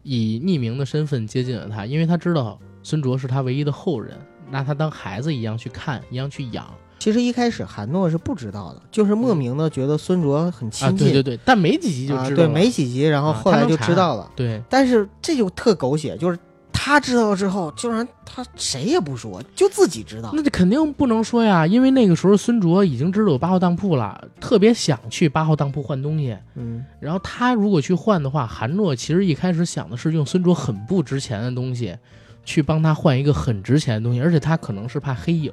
[0.04, 4.18] 以匿名的身份接近了他，因为他知道孙卓是他唯一的后人，
[4.50, 6.66] 拿他当孩子一样去看，一样去养。
[7.02, 14.62] 其实一开始韩诺是不知道的，就是莫名的觉得孙卓很亲近，对对对，但没几集就知道，对，没几集，然后后来就知道了，对。
[14.70, 16.38] 但是这就特狗血，就是
[16.72, 26.86] 他知道了之后，竟然他谁也不说，就自己知道，那就肯定不能说呀，因为那个时候孙卓已经知道有八号当铺了，特别想去八号当铺换东西，嗯。
[27.00, 31.98] 然后他如果去换的话，韩诺其实一开始想的是用孙卓很不值钱的东西，
[32.46, 35.52] 去帮他换一个很值钱的东西，而且他可能是怕黑影。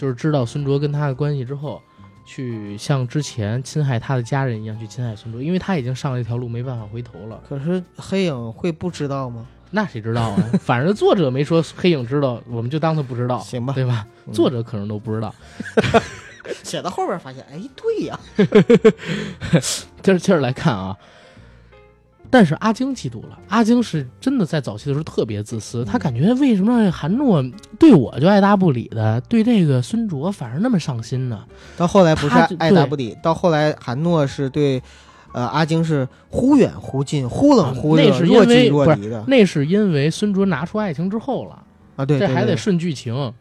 [0.00, 1.82] 就是知道孙卓跟他的关系之后，
[2.24, 7.38] 去像之前侵害他的家人一样去侵害孙卓，因为他已经上了一条路，没办法回头了。
[7.46, 9.46] 可是黑影会不知道吗？
[9.70, 10.42] 那谁知道啊？
[10.58, 13.74] 反正作者没说黑影知道，我们就当他不知道， 行吧？
[13.74, 14.06] 对吧？
[14.32, 15.34] 作者可能都不知道。
[16.64, 18.18] 写到后边发现，哎，对呀。
[20.00, 20.96] 接着接着来看啊。
[22.30, 27.44] 但是阿晶嫉妒了，阿晶是真的在早期的时候特别自私，他感觉为什么韩诺
[27.76, 31.44] 对我就爱答不理的，对这个孙卓反而那么上心呢？
[31.76, 34.80] 到后来不是爱答不理，到后来韩诺是对，
[35.32, 39.24] 呃，阿晶是忽远忽近，忽冷忽热，若即若离的。
[39.26, 41.60] 那是因为孙卓拿出爱情之后了
[41.96, 43.32] 啊，对，这还得顺剧情，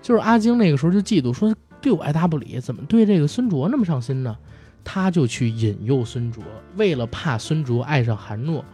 [0.00, 4.34] 就是阿晶那个时候就嫉妒，说对我爱答不理，怎么对这个孙卓那么上心呢？
[4.90, 6.42] 他就去引诱孙卓，
[6.76, 8.64] 为了怕孙卓爱上韩诺，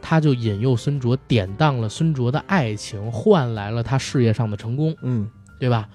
[0.00, 4.92] 他就引诱孙卓，典当了孙卓的爱情，换来了他事业上的成功。
[5.02, 5.88] 嗯，对吧？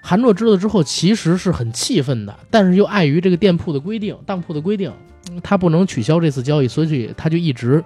[0.00, 4.92] 韩诺知道之后，其实是很气愤的，但是又碍于这个店铺的规定、当铺的规定，
[5.42, 7.82] 他不能取消这次交易，所以他就一直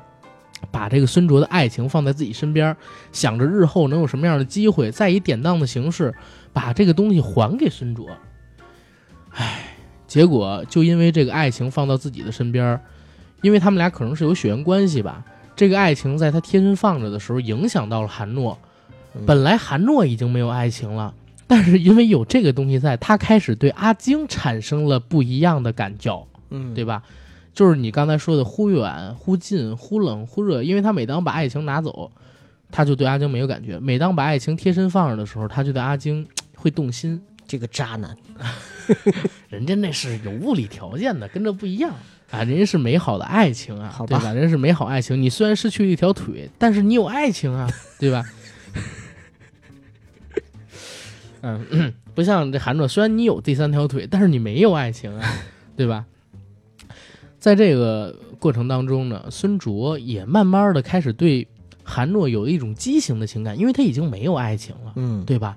[0.70, 2.76] 把这个孙卓的爱情放在自己身边，
[3.10, 6.14] 想着日后能有什么样的机会，再以典当的形式
[6.52, 8.06] 把这个东西还给孙卓。
[9.30, 9.69] 唉。
[10.10, 12.80] 结果就因为这个爱情放到自己的身边，
[13.42, 15.24] 因为他们俩可能是有血缘关系吧。
[15.54, 18.58] 这个爱情在他贴身放着的时候，影响到了韩诺。
[19.24, 21.14] 本来韩诺已经没有爱情了，
[21.46, 27.04] 但是因为有这个东西在，他开始对阿晶产生了不一样的感觉，嗯，对吧？
[27.54, 30.64] 就是你刚才说的忽远忽近、忽冷忽热。
[30.64, 32.10] 因为他每当把爱情拿走，
[32.72, 37.22] 他就对阿晶没有感觉；每当把爱情贴身放着的时候，他就对阿晶会动心。
[37.46, 38.16] 这个渣男。
[39.48, 41.94] 人家那是有物理条件的，跟这不一样
[42.30, 42.42] 啊！
[42.44, 44.32] 人家是美好的爱情啊，对吧？
[44.32, 45.20] 人家是美好爱情。
[45.20, 47.68] 你虽然失去了一条腿，但是你有爱情啊，
[47.98, 48.24] 对吧？
[51.42, 55.34] 嗯， 不像这韩卓，虽然你有第三条腿，但是你没有爱情啊，
[55.76, 56.04] 对吧？
[57.38, 61.48] 在这个过程当中呢，孙卓也慢慢的开始对
[61.82, 65.56] 韩诺有一种畸形的情感，因为他已经没有爱情了，嗯，对吧？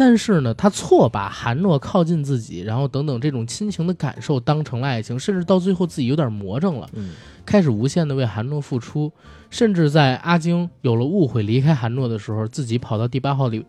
[0.00, 6.88] 但是呢，他错把韩诺靠近自己，然后等等这种亲情的感受当成了爱情，甚至到最后自己有点魔怔了，
[7.44, 9.10] 开始无限的为韩诺付出，
[9.50, 13.66] 甚至在阿晶有了误会离开韩诺的时候，自己跑到第八号里，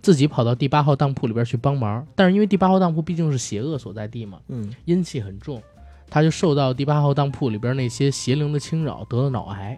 [0.00, 2.06] 自己跑到第八号当铺里边去帮忙。
[2.14, 5.60] 但是因为第八号当铺毕竟是邪恶所在地嘛，嗯，阴气很重，
[6.08, 9.76] 他就受到第八号当铺里边那些邪灵的侵扰，得了脑癌。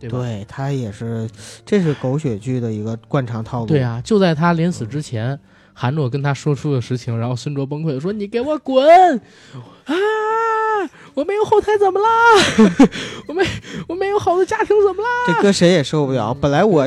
[0.00, 1.28] 对他也是，
[1.64, 3.66] 这是狗血剧的一个惯常套路。
[3.66, 5.38] 对啊，就在他临死之前，
[5.72, 8.84] 韩诺跟他说出了实情，然后孙卓崩溃说：“你给我滚！
[9.84, 9.94] 啊，
[11.14, 12.08] 我没有后台怎么啦？
[13.26, 13.44] 我没
[13.88, 15.08] 我没有好的家庭怎么啦？
[15.26, 16.34] 这搁谁也受不了。
[16.34, 16.86] 本来我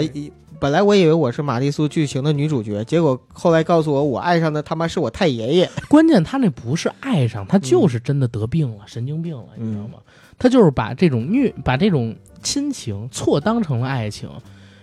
[0.60, 5.70] 本来我以为我是玛丽苏剧情的女主角，结果后来告诉我，我爱上的他妈是我太爷爷。
[5.90, 9.96] 关键他那不是爱上，他就是真的得病了，神经病了，你知道吗？
[10.38, 14.30] 他就是把这种虐，把这种。”亲情错当成了爱情，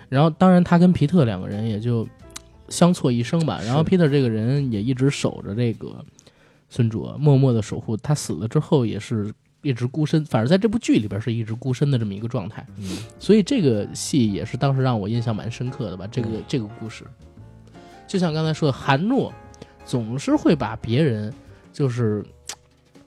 [0.09, 2.09] 然后当然他跟皮特两个人也就
[2.68, 3.61] 相错一生吧。
[3.64, 6.04] 然后皮特这个人也一直守着这个
[6.68, 7.96] 孙卓，默默的守护。
[7.96, 9.32] 他死了之后也是
[9.62, 12.66] 一直孤身，反正在这部剧里边是一直孤身的这么一个状态。
[13.18, 16.06] 所以这个戏也是当时让我印象蛮深刻的吧。
[16.06, 17.04] 这个这个故事，
[18.06, 19.32] 就像刚才说的，韩诺
[19.84, 21.32] 总是会把别人
[21.72, 22.24] 就是，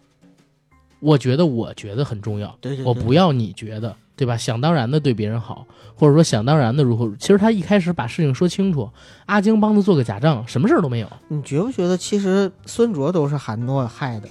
[0.99, 3.95] 我觉得我觉得很重要，我不要你觉得。
[4.21, 4.37] 对吧？
[4.37, 5.65] 想当然的对别人好，
[5.95, 7.11] 或者说想当然的如何？
[7.19, 8.87] 其实他一开始把事情说清楚，
[9.25, 11.07] 阿晶帮他做个假账，什么事儿都没有。
[11.27, 14.29] 你觉不觉得其实孙卓都是韩诺害的？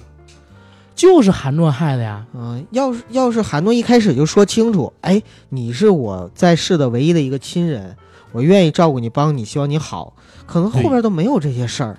[0.95, 2.25] 就是韩诺害的呀。
[2.33, 7.97] 嗯，要是要是韩诺一开始就说清楚，哎，你是我在世的唯一的一个亲人，
[8.31, 10.13] 我愿意照顾你，帮你，希望你好，
[10.47, 11.97] 可能后边都没有这些事儿。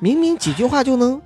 [0.00, 1.22] 明明几句话就能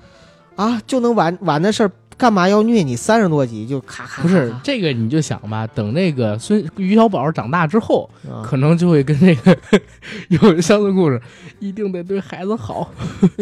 [0.57, 1.93] 啊，就能完完的事儿。
[2.23, 4.23] 干嘛要虐你三十多集就咔咔？
[4.23, 8.09] 不是这个，你就想吧，等那个孙于小宝长大之后，
[8.45, 9.59] 可能就会跟那个
[10.31, 11.21] 有相似故事，
[11.59, 12.89] 一定得对孩子好，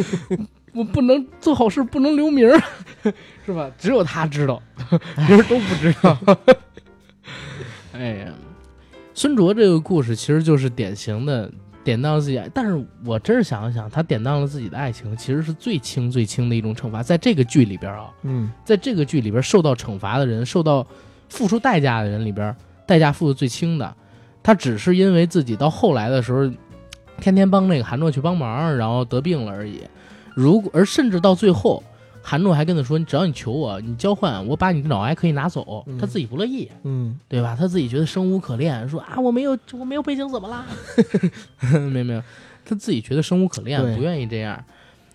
[0.72, 2.50] 我不能做好事不能留名，
[3.44, 3.70] 是吧？
[3.78, 4.62] 只有他知道，
[5.26, 6.16] 别人都不知道。
[7.92, 8.32] 哎呀，
[9.12, 11.52] 孙卓这个故事其实就是典型的。
[11.82, 17.02] 典当自己，但是我真是想了想，他典当了自己的爱情，其实是最轻最轻的一种惩罚。
[17.02, 20.86] 在这个剧里边啊，嗯，在这个剧里边受到惩罚的人，受到
[21.28, 22.54] 付出代价的人里边，
[22.86, 23.94] 代价付的最轻的，
[24.42, 26.50] 他只是因为自己到后来的时候，
[27.20, 29.82] 天天帮那个韩诺去帮忙，然后得病了而已。
[30.34, 31.82] 如果而甚至到最后。
[32.30, 37.56] 韩诺还跟他说：“只要你求我，你交换，我把你的脑癌可以拿走。”他自己不乐意，嗯，对吧？
[37.58, 40.64] 他自己觉得生无可恋，说啊，我没有，我没有背景，怎么啦？
[41.90, 42.22] 没有没有，
[42.64, 44.64] 他自己觉得生无可恋，不愿意这样。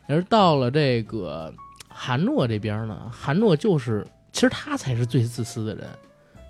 [0.08, 1.54] 而到了这个
[1.88, 5.88] 韩诺这边呢，韩诺就是，其实他才是最自私的人。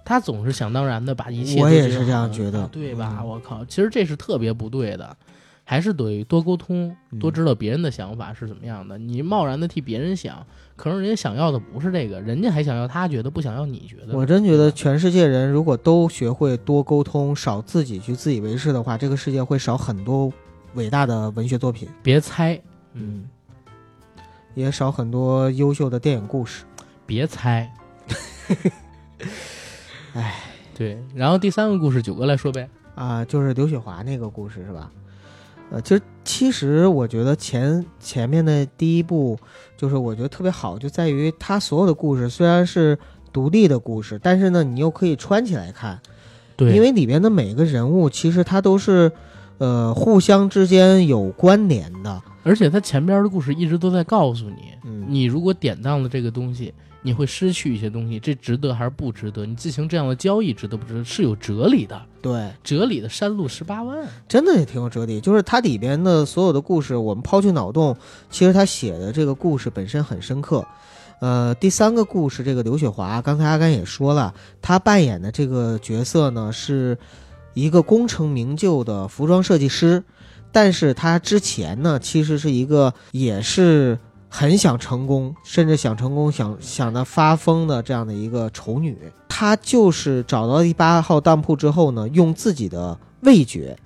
[0.03, 1.61] 他总是想当然的把一切。
[1.61, 3.24] 我也是这样觉得，对吧？
[3.24, 5.16] 我靠，其实这是特别不对的，
[5.68, 8.97] 还是得多沟通，多知道别人的想法是怎么样的。
[8.97, 10.45] 你贸然的替别人想，
[10.76, 14.16] 可能人家想要的不是这个，人家还想要他觉得，不想要你觉得。
[14.16, 20.32] 我真觉得全世界人如果都学会多沟通，少自己去自以为是的话，这个世界会少很多
[20.76, 21.89] 伟大的文学作品。
[22.01, 22.61] 别猜，
[22.93, 23.26] 嗯。
[24.53, 26.63] 也少很多优秀的电影故事，
[27.05, 27.70] 别猜。
[30.13, 30.36] 哎，
[30.74, 32.70] 对，然后第三个故事，九哥来说呗。
[32.95, 34.89] 啊，就是刘雪华那个故事是吧？
[35.72, 39.38] 呃，其实其实我觉得前前面的第一部，
[39.76, 42.97] 就是我觉得特别好，就在于它所有的故事虽然是
[43.34, 45.99] 独立的故事，但是呢，你又可以穿起来看。
[46.55, 49.11] 对，因为里边的每个人物其实他都是
[49.57, 52.22] 呃互相之间有关联的。
[52.45, 54.73] 而且他前边的故事一直都在告诉你，
[55.07, 56.71] 你如果典当了这个东西，
[57.01, 59.47] 你会失去一些东西，这值得还是不值得？
[59.47, 61.03] 你进行这样的交易值得不值得？
[61.03, 61.99] 是有哲理的。
[62.21, 65.19] 对，哲理的山路十八弯，真的也挺有哲理。
[65.19, 67.97] 就是它里边的所有的故事，我们抛去脑洞，
[68.29, 70.63] 其实他写的这个故事本身很深刻。
[71.21, 76.95] 呃，第三个故事，这个刘雪华，刚才阿甘也说了，他扮演的这个角色呢，是
[77.55, 80.03] 一个功成名就的服装设计师。
[80.55, 83.99] 但是她之前呢，其实是一个也是
[84.29, 88.97] 很想成功，甚至想成功、想想的发疯的这样的一个丑女。
[89.27, 93.77] 她就是找到第八号当铺之后呢，用自己的味觉，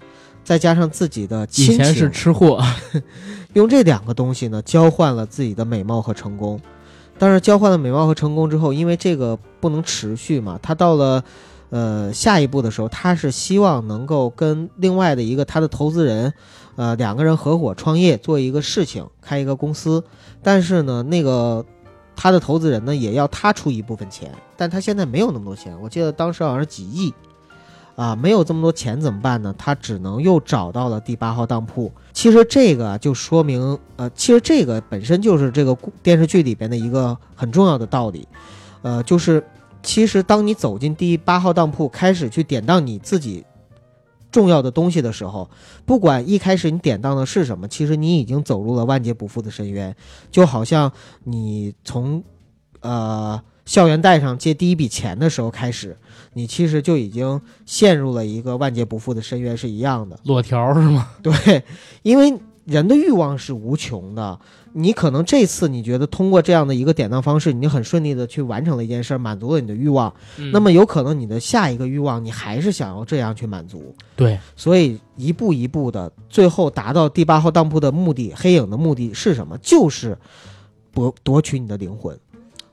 [0.43, 2.63] 再加上自己的亲情，以前是吃货，
[3.53, 6.61] 用这两个东西呢，交换了自己的美貌和成功。
[7.17, 11.23] 但是交换了美貌和成功之后，因为这个不能持续嘛，她到了
[11.71, 16.31] 呃下一步的时候，她是希望能够跟另外的一个她的投资人。
[16.79, 20.01] 呃，两个人合伙创业做一个事情，开一个公司，
[20.41, 21.65] 但是呢，那个
[22.15, 27.13] 他的投资人呢也要他出一部分钱，但他现在没有那么多钱，我记得当时好像是几亿，
[27.97, 29.53] 啊，没有这么多钱怎么办呢？
[29.57, 31.91] 他只能又找到了第八号当铺。
[32.13, 38.25] 其实这个就说明，呃，其实这个本身就是这个电视剧里边的一个很重要的道理，
[38.83, 39.45] 呃，就是
[39.83, 43.43] 其实当你走进第八号当铺，开始去典当你自己。
[44.31, 45.49] 重要的东西的时候，
[45.85, 49.95] 不管一开始你典当的是什么，其实你已经走入了万劫不复的深渊，
[50.31, 50.91] 就好像
[51.23, 52.23] 你从，
[52.81, 55.97] 呃，校园贷上借第一笔钱的时候开始，
[56.33, 60.19] 你其实就已经陷入了一个万劫不复的深渊是一样的。
[60.23, 61.09] 裸条是吗？
[61.23, 61.63] 对，
[62.03, 64.39] 因为人的欲望是无穷的。
[64.73, 70.13] 你可能这次你觉得通过这样的一个典当方式，你很顺利的去完成了一件事，满足了你的欲望。
[70.51, 73.95] 那么有可能你的下一个欲望，你还是想要这样去满足。
[74.15, 79.57] 对，所以一步一步的，最后达到第八号当铺的目的，黑影的目的是什么？
[79.59, 80.17] 就是
[80.93, 82.17] 夺夺取你的灵魂。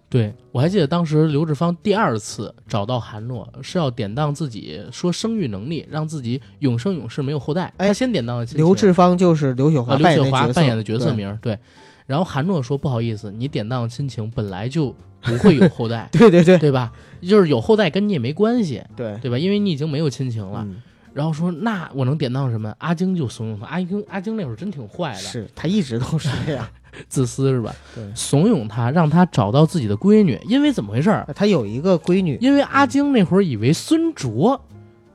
[0.09, 7.75] 对我还记得当时刘志芳第二次找到韩诺是要典当自己说生育能力，让自己永生永世没有后代。
[7.77, 11.37] 他先典当了刘志芳就是刘雪华刘雪华扮演的角色名。
[11.43, 11.59] 对。
[12.07, 16.93] 然后韩诺说：“不好意思，你典当亲情本来就不会有后代， 对对对，对吧？
[17.21, 19.37] 就是有后代跟你也没关系，对对吧？
[19.37, 20.67] 因为你已经没有亲情了。
[21.13, 22.73] 然后说那我能典当什么？
[22.79, 26.69] 阿晶就怂恿他，阿晶阿晶那会儿真挺坏的，是他一直都是这样，
[27.09, 27.75] 自私是吧？
[27.95, 31.25] 对，怂恿他让他找到自己的闺女，因为怎么回事？
[31.35, 34.61] 他有一个闺女，因为阿晶那会儿以为孙卓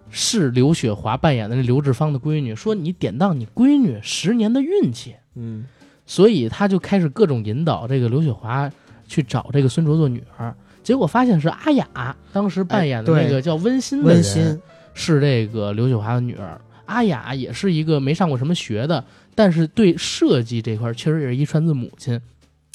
[0.09, 5.65] 是刘雪华扮演的那刘志芳的闺女，说你典当你闺女十年的运气，嗯。”
[6.11, 8.69] 所以他就开始各种引导这个刘雪华
[9.07, 10.53] 去找这个孙卓做女儿，
[10.83, 14.61] 结果发现是阿雅当时扮演的那个叫温馨的人
[14.93, 16.59] 是这个刘雪华的女儿。
[16.87, 19.01] 阿雅也是一个没上过什么学的，
[19.33, 22.19] 但是对设计这块确实也是遗传自母亲，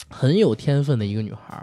[0.08, 1.62] 很有天分的一个女孩。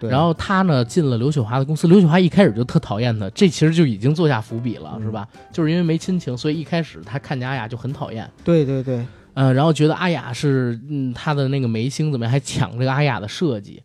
[0.00, 5.26] 然后她呢进了刘雪华的公司，刘雪华一开始就特讨厌她，这其实就已经做下伏笔了，是吧？
[5.54, 8.30] 就是因为没亲情，所以一开始她看见阿雅就很讨厌。
[8.44, 9.02] 对对对。
[9.40, 13.80] 嗯，然后觉得阿雅是嗯他的那个眉星怎么样，还抢这个阿雅的设计，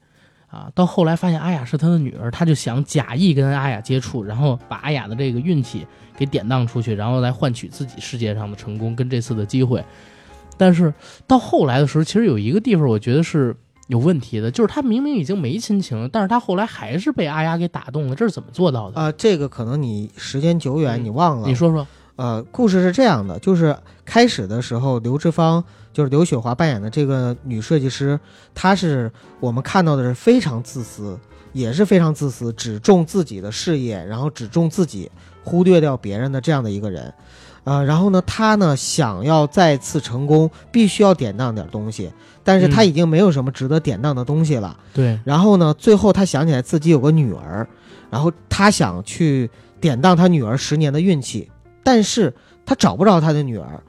[0.47, 5.85] 啊，到后来发现阿雅是他的女儿，他就想假意跟阿雅接触，然后把阿雅的这个运气
[6.17, 9.85] 给典当出去，然后来换取自己世界上的成功跟这次的机会。
[10.57, 10.91] 但是
[11.27, 13.55] 到后来的时候，其实有一个地方我觉得是
[13.89, 18.99] 有问题的，就是他明明已经没亲情，但是他后来还是被阿雅给打动了，这是怎么做到的？
[18.99, 21.85] 啊，这个可能你时间久远你忘了，你说说。
[22.15, 28.19] 呃，故事是这样的，就是开始的时候，刘志芳就是刘雪华扮演的这个女设计师，
[28.53, 31.17] 她是我们看到的是非常自私，
[31.53, 35.11] 也是非常自私，只重自己的事业，然后只重自己，
[35.43, 37.11] 忽略掉别人的这样的一个人。
[37.63, 42.11] 呃，然后呢，她呢想要再次成功，必须要典当点东西，
[42.43, 44.77] 但是她已经没有什么值得典当的东西了。
[44.93, 45.17] 对。
[45.23, 47.67] 然后呢，最后她想起来自己有个女儿。
[48.09, 49.49] 然后她想去
[49.81, 51.49] 典当她女儿十年的运气，
[51.83, 52.33] 但是
[52.65, 53.83] 他找不着他的女儿，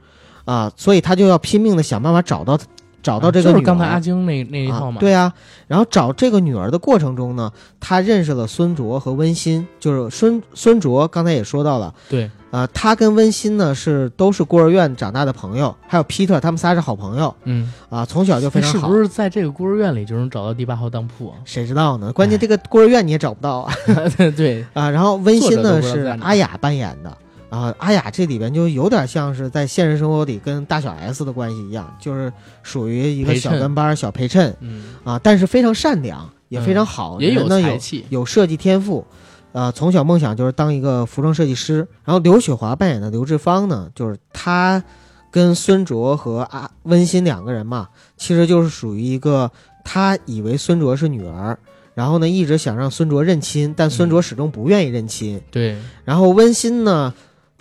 [0.44, 2.58] 啊，所以他就要拼命的想办法找到
[3.02, 3.58] 找到这个女儿。
[3.58, 4.98] 就是刚才阿晶那那一套嘛。
[5.00, 5.32] 对啊，
[5.66, 12.30] 然后找这个女儿的过程中呢，他认识了孙卓和温馨，就是孙孙卓刚才也说到了，对。
[12.50, 17.34] 呃，他跟温馨呢是都是孤儿院长大的朋友，还有皮特，他们仨是好朋友。
[17.42, 18.86] 嗯，啊，从小就非常好。
[18.86, 21.34] 是不是在这个孤儿院里就能找到第八号当铺啊？
[21.44, 22.12] 谁知道呢？
[22.12, 23.74] 关键这个孤儿院你也找不到啊。
[24.36, 27.18] 对啊，然后温馨呢是阿雅扮演的，
[27.54, 32.32] 然后阿雅这里边就有点像是在现实生活里跟大小 S 的关系一样，就是
[32.64, 34.52] 属于一个小跟班、小陪衬。
[34.58, 39.06] 嗯啊，但是非常善良，也非常好，也有才气，有设计天赋。
[39.52, 41.86] 呃，从小梦想就是当一个服装设计师。
[42.02, 44.82] 然后刘雪华扮演的刘志芳呢，就是她
[45.30, 49.48] 跟孙卓和阿温馨两个人嘛，其实就是属于一个
[49.84, 51.56] 她以为孙卓是女儿，
[51.94, 55.40] 然后呢一直想让孙卓认亲，但孙卓始终不愿意认亲。
[55.52, 55.78] 对。
[56.04, 57.14] 然后温馨呢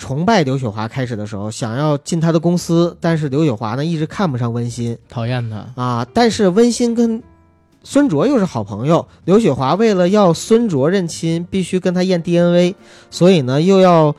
[0.03, 6.05] 崇拜刘雪华，开始的时候想要进他的公司，但是刘雪华呢一直看不上温馨，讨厌他啊。
[6.13, 7.23] 但是温馨跟
[7.85, 12.75] 孙卓又是好朋友，刘雪华为了要孙卓认亲，必须跟他验 DNA，
[13.09, 14.13] 所以呢又要，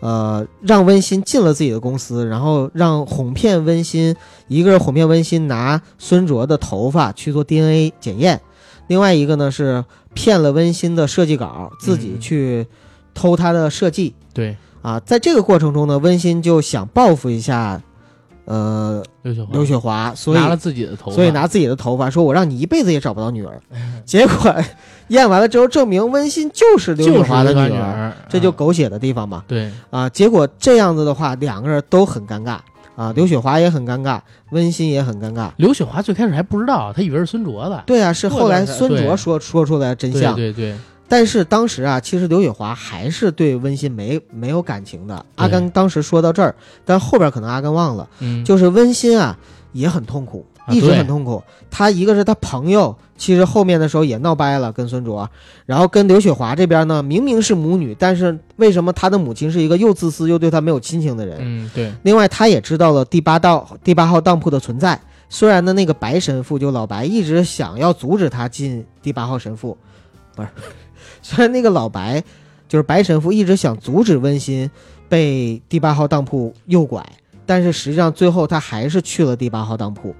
[0.00, 4.16] 呃，让温馨进了自己的公司，然后让哄骗温馨，
[4.48, 8.40] 一个是哄骗温馨拿孙卓的头发去做 DNA 检验，
[8.88, 12.66] 另外一个呢是骗了温馨的设计稿，自己去
[13.14, 14.12] 偷他的设计。
[14.34, 17.80] 对，啊，在这个过程中呢，温馨就想报复一下。
[18.46, 23.60] 呃，刘雪华，刘雪华，所以拿了自己的头发，所以拿自己的头发说：“我让你一辈子也找不到女儿。”
[24.04, 24.52] 结果
[25.08, 29.44] 验完了之后，证明温馨就是刘雪华的女儿，这就狗血的地方嘛。
[29.46, 32.58] 对啊，结果这样子的话，两个人都很尴尬
[32.96, 34.18] 啊，刘雪华也很尴尬，
[34.50, 35.50] 温馨也很尴尬。
[35.58, 37.84] 刘雪华最开始还不知道，他以为是孙卓的。
[37.86, 40.34] 对啊，是后来孙卓说说出来真相。
[40.34, 40.74] 对对。
[41.10, 45.26] 但是当时啊，其实刘雪华还是对温馨没没有感情的。
[45.34, 46.54] 阿甘当时说到这儿，
[46.84, 49.36] 但后边可能阿甘忘了，嗯，就是温馨啊
[49.72, 51.42] 也很痛苦，一直很痛苦。
[51.68, 55.28] 他一个是他朋友，其实后面的时候也闹掰了，跟孙卓，
[55.66, 61.38] 然后跟刘雪华这边呢，明明是母女，但是为什么他的母亲是一个又自私又对他没有亲情的人？
[61.40, 61.92] 嗯，对。
[62.04, 69.76] 另外，他也知道了第八道第八号当铺的存在，虽然呢那个白神父就老白一直想要阻止他进第八号神父，
[70.36, 70.48] 不是。
[71.22, 72.22] 虽然那个老白，
[72.68, 74.70] 就是白神父，一直想阻止温馨
[75.08, 77.04] 被第八号当铺诱拐，
[77.46, 80.14] 但是实际上最后他还是去了第八号当铺。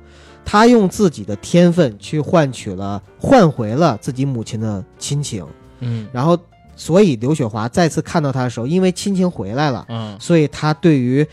[0.44, 5.46] 他用自己的天分去换取了、换回了自己母亲的亲情。
[5.80, 6.38] 嗯，然后，
[6.76, 11.26] 所以刘雪华再次看到他的时候，因为亲情回来了，嗯，所以他对于。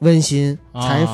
[0.00, 1.04] 温馨才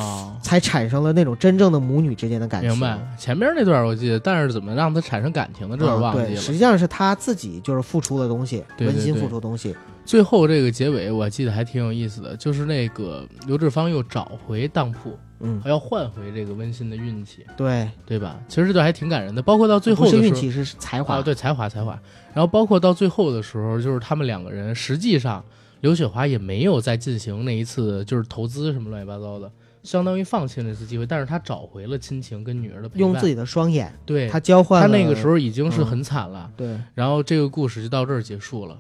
[0.45, 2.71] 才产生了那种真正的母女之间的感情。
[2.71, 6.37] 明白前边那段我记得，但是怎么让他产生感情的这段忘记了。
[6.37, 9.75] 实际上是他自己就是付出的东西，温馨付出东西。
[10.05, 18.39] 最后这个结尾我记得还挺有意思的，就是那个刘志芳又找回当铺，嗯，还要换回这个温馨的运气，对对吧？
[18.47, 19.41] 其实这段还挺感人的。
[19.41, 21.99] 包括到最后的时候，运气是才华，对才华才华。
[22.35, 25.43] 然后包括到最后的时候，就是他们两个人实际上。
[25.81, 29.53] 刘雪华也没有再进行那一次，就是投资什么乱七八糟的，
[29.85, 31.07] 相当于放弃了那次机会。
[31.07, 34.83] 但是他找回了亲情跟女儿的陪伴，用自己的双眼，对他交换。
[34.83, 36.77] 他那个时候已经是很惨了，对。
[36.95, 38.77] 然后这个故事就到这儿结束了。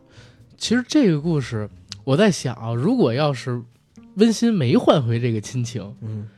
[0.56, 1.70] 其实这个故事，
[2.02, 3.62] 我在想啊，如果要是
[4.14, 6.28] 温馨没换回这个亲情，嗯，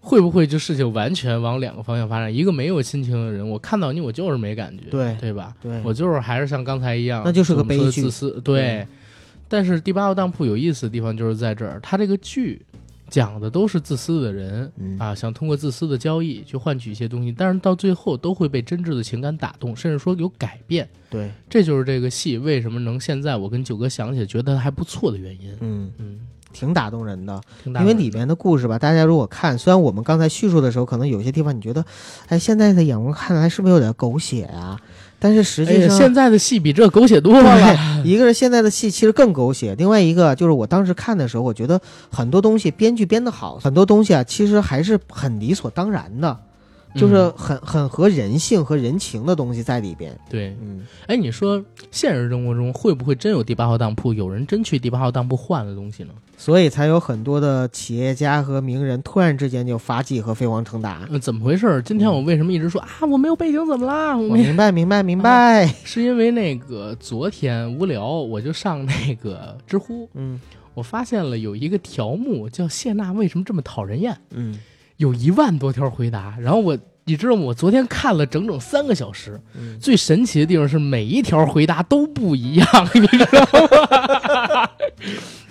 [0.00, 2.34] 会不会就事情完全往两个方向发展？
[2.34, 5.54] 一个没有亲情的人，我看到你，我就是没感觉，对对吧？
[5.62, 8.86] 对，我就是还是像刚才一样，那就是个悲剧，自私，对。
[9.48, 12.60] 但是第八号当铺有意思的地方就是在这儿，他这个剧
[13.10, 20.88] 讲的都是自私的人啊，想通过自私的交易去换取一些东西，但是到最后都会被真挚的情感打动，甚至说有改变。
[21.10, 25.54] 对，这就是这个戏为什么能现在我跟九哥想起来觉得还不错的原因。
[25.60, 26.20] 嗯嗯，
[26.52, 31.84] 挺打动人的，因为里面的故事吧，大家如果看，虽然我们刚才叙述的时候，可能有些地方你觉得，
[32.28, 34.80] 哎，现在的眼光看来是不是有点狗血啊？
[35.20, 37.76] 但是实际上，现在的戏比这狗血多了。
[38.02, 41.78] 一个是现在的戏其实更狗血，另外一个就是我当时看的时候，我觉得
[42.10, 46.36] 很多东西编剧编得好，很多东西啊其实还是很理所当然的，
[46.94, 50.16] 就是很很合人性和人情的东西在里边。
[50.28, 54.12] 对，嗯，哎，你说现实生活中会不会真有第八号当铺？
[54.12, 56.10] 有人真去第八号当铺换了东西呢？
[56.36, 61.06] 所以才有很多的企业家和名人突然之间就发迹和飞黄腾达。
[61.20, 61.82] 怎么回事？
[61.84, 64.16] 今天我为什么一直说啊我没有背景怎么啦？
[64.16, 70.40] 我明白明白明白，是因为那个昨天无聊我就上那个知乎，嗯，
[70.72, 74.16] 我发现了有一个条目叫谢娜为什么这么讨人厌？
[74.30, 74.58] 嗯，
[75.00, 76.78] 有一万多条回答，然后我。
[77.04, 77.42] 你知道吗？
[77.42, 79.40] 我昨天看了整整三个小时，
[79.80, 84.70] 最神奇的地方是每一条回答都不一样， 你知道吗？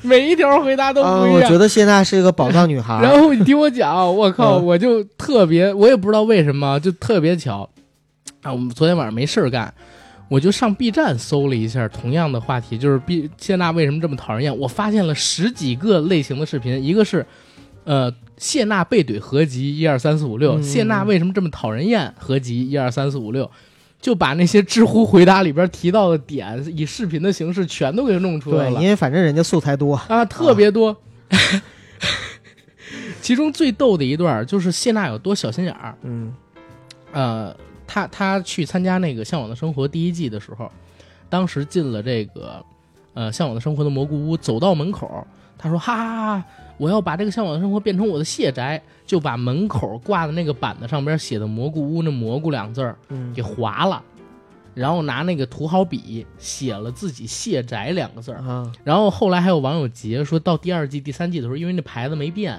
[0.01, 1.33] 每一条回答都不一样。
[1.33, 3.01] 我觉得谢娜是一个宝藏女孩。
[3.01, 7.67] 然后你听我讲，我靠，我就特别，我也不知道为什么，就特别巧
[8.41, 8.53] 啊！
[8.53, 9.73] 我们昨天晚上没事儿干，
[10.29, 14.57] 我就上 B 站搜了一下同样的话题，就是 B 谢娜为什么这么讨人厌？
[14.57, 17.25] 我发现了十几个类型的视频，一个是
[17.89, 18.13] 呃。
[18.39, 22.15] 谢娜被怼合集一二三四五六，谢娜为什么这么讨人厌？
[22.17, 23.51] 合集一二三四五六，
[23.99, 28.75] 就把那些知乎回答里边提到的点，以视频的形式全都给弄出来了。
[28.75, 30.95] 对，因为反正人家素材多啊，特别多。
[33.21, 35.93] 其中最逗的一段就是谢娜有多小心眼儿。
[36.03, 36.33] 嗯，
[37.11, 37.53] 呃，
[37.85, 40.71] 他他去参加那个《向往的生活》第一季的时候，
[41.27, 42.63] 当时进了这个
[43.13, 45.25] 呃《向往的生活》的蘑菇屋，走到门口，
[45.57, 46.45] 他说：“哈哈哈。”
[46.79, 52.97] 我要把这个向往的生活变成我的谢宅，就把门口挂的那个板子上边写的“蘑菇屋”那“蘑菇”两字儿
[53.35, 54.01] 给划了，
[54.73, 58.41] 然后拿那个涂好笔写了自己谢宅两个字儿。
[58.85, 62.57] 然后后来还有网友截说到第二季、第三季的时候，因为那牌子没变，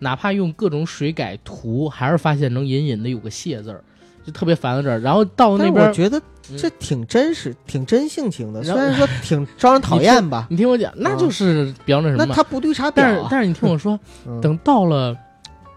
[0.00, 3.82] 哪怕用各种水改图，还是发现能隐隐的有个谢字儿。
[4.24, 6.20] 就特别烦到这儿，然后到那边，我觉得
[6.56, 8.62] 这挺真实，挺真性情的。
[8.62, 10.46] 虽然说挺 招人讨厌吧。
[10.48, 12.24] 你听我讲，那就是比较那什么。
[12.24, 12.92] 那他不绿茶婊。
[12.96, 13.98] 但是但是你听我说，
[14.40, 15.16] 等到了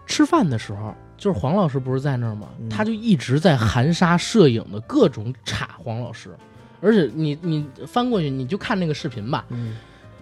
[0.06, 2.48] 吃饭的时候，就是黄老师不是在那儿吗？
[2.70, 6.30] 他就一直在含沙射影的各种插黄老师，
[6.80, 9.46] 而且你你翻过去你就看那个视频吧。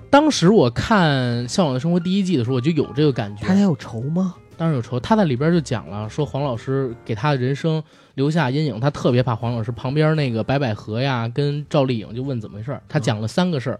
[0.10, 3.46] 当时我看《向往的生活》第一季的时候，我就有这个感觉。
[3.46, 4.36] 他俩有仇吗？
[4.58, 4.98] 当然有仇。
[5.00, 7.84] 他在里边就讲了，说黄老师给他的人生。
[8.16, 13.80] 留下阴影，他特别怕黄老师旁边那个白百合呀，跟赵丽颖就问怎么回事他讲了三个事儿。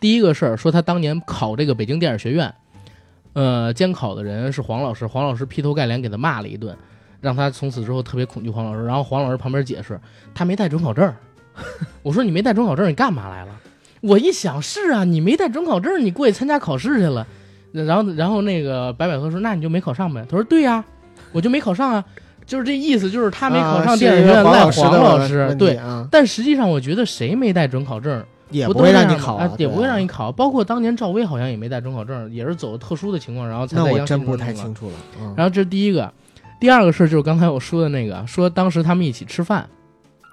[0.00, 2.54] 第一个事儿说他当年考这个北京电影学院，
[3.32, 6.76] 呃，监考的人是黄老师，黄老师劈头盖脸给他骂了一顿，
[7.20, 8.84] 让他从此之后特别恐惧黄老师。
[8.84, 9.98] 然后黄老师旁边解释，
[10.34, 11.12] 他没带准考证。
[12.02, 13.52] 我说你没带准考证，你干嘛来了？
[14.02, 17.26] 我一想是啊，你没带准考证，你过去参加考试去了。
[17.72, 20.24] 然后然后那个白百合说，那你就没考上呗？
[20.28, 20.84] 他说对呀，
[21.32, 22.04] 我就没考上啊。
[22.46, 25.52] 就是这意思，就是他没考上电影学院，赖黄老师。
[25.58, 25.78] 对，
[26.10, 30.30] 但实际上我觉得谁没带准考证，也不会让你考，也不会让你考。
[30.30, 34.94] 包括当年赵薇好像也没带准考证，也是走特殊的情况，然后才在央视真不太清楚了。
[35.36, 36.12] 然后这是第一个，
[36.60, 39.68] 第二个事就是刚才我说的那个，说当时他们一起吃饭，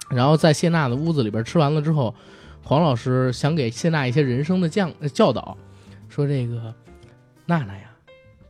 [0.08, 2.14] 然后在谢娜的屋子里边吃完了之后，
[2.62, 5.56] 黄老师想给谢娜一些人生的教教导，
[6.08, 6.72] 说这个
[7.46, 7.90] 娜娜呀，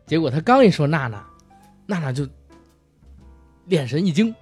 [0.06, 1.24] 结果他刚一说娜娜，
[1.86, 2.28] 娜娜就。
[3.68, 4.34] 眼神一惊，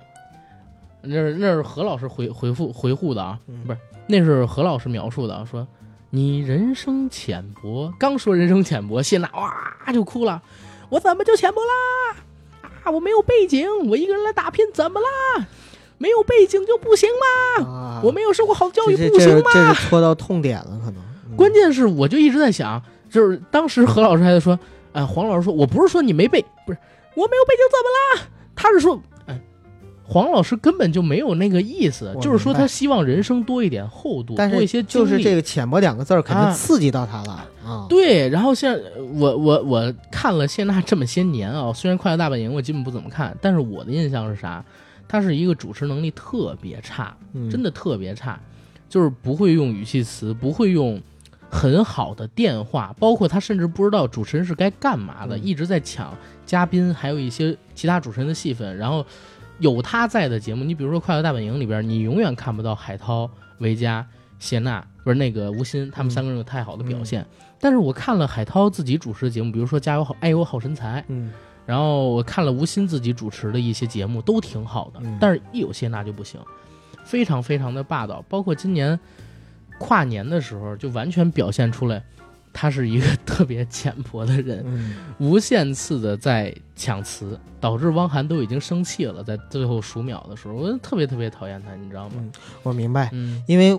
[1.02, 5.66] 那是那是何老师回回复回复的啊，不是，那是何老师描述的，说
[6.10, 10.42] 你人生浅薄，刚说人生浅薄，谢娜哇就哭了，
[10.88, 12.16] 我怎么就浅薄啦？
[12.84, 15.46] 啊，我没有背景，我一个人来打拼，怎么啦？
[15.98, 18.00] 没有背景就不行吗？
[18.02, 19.50] 我没有受过好教育不行吗？
[19.52, 21.02] 这是戳到痛点了，可能。
[21.36, 24.58] 关键是我就一直在想，就是当时何老师还在说，
[24.92, 26.78] 哎，黄老师说我不是说你没背，不是
[27.14, 28.28] 我没有背景怎么啦？
[28.54, 29.00] 他是说。
[30.04, 37.86] 黄老师根本就没有那个意思，就是说他希望人生多一点厚度，多一些就是这个“浅薄”两个字儿肯定刺激到他了啊。
[37.88, 38.78] 对，然后现在
[39.14, 44.62] 我我我看了谢娜这么些年啊，虽然《快乐大本营》我基本不怎么看，但是我的印象是啥？
[45.08, 47.16] 他是一个主持能力特别差，
[47.50, 48.38] 真的特别差，
[48.88, 51.00] 就是不会用语气词，不会用
[51.48, 56.12] 很好的电话，包括他甚至不知道主持人是该干嘛的，一直在抢
[56.44, 59.06] 嘉宾，还有一些其他主持人的戏份，然后。
[59.58, 64.06] 有他在的节目，你比如说《快乐大本营》里边，你永远看不到海涛、维嘉、
[64.38, 67.24] 谢娜，不是那个吴昕，他们三个人有太好的表现。
[67.60, 71.30] 但是我看了海涛自己主持的节目，比如说《加油好爱有好身材》，嗯，
[71.64, 75.00] 然后我看了吴昕自己主持的一些节目，都挺好的。
[75.20, 76.40] 但是一有谢娜就不行，
[77.04, 78.24] 非常非常的霸道。
[78.28, 78.98] 包括今年
[79.78, 82.02] 跨年的时候，就完全表现出来。
[82.52, 84.64] 他是一个特别浅薄的人，
[85.18, 89.22] 无限次的在抢词，导致汪涵都已经生气了。
[89.24, 92.22] 在最后数秒的时候，我特别特别讨厌他，你知道吗？
[92.62, 93.10] 我明白，
[93.46, 93.78] 因为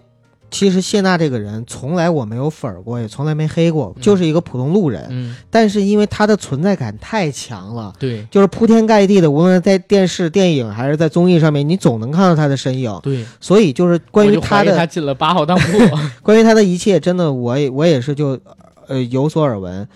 [0.54, 5.06] 其实谢娜这个人从来我没有粉过，也从来没黑过，就是一个普通路人。
[5.10, 12.98] 嗯，但是因为她的存在感太强了，对，就是铺天盖地的，无论在电视、电影还是在综艺上面，你总能看到她的身影。
[13.04, 15.80] 对，所以就是关于她的，她进了八号当铺。
[16.24, 18.40] 关于她的一切，真的，我也我也是就。
[18.86, 19.88] 呃，有所耳闻。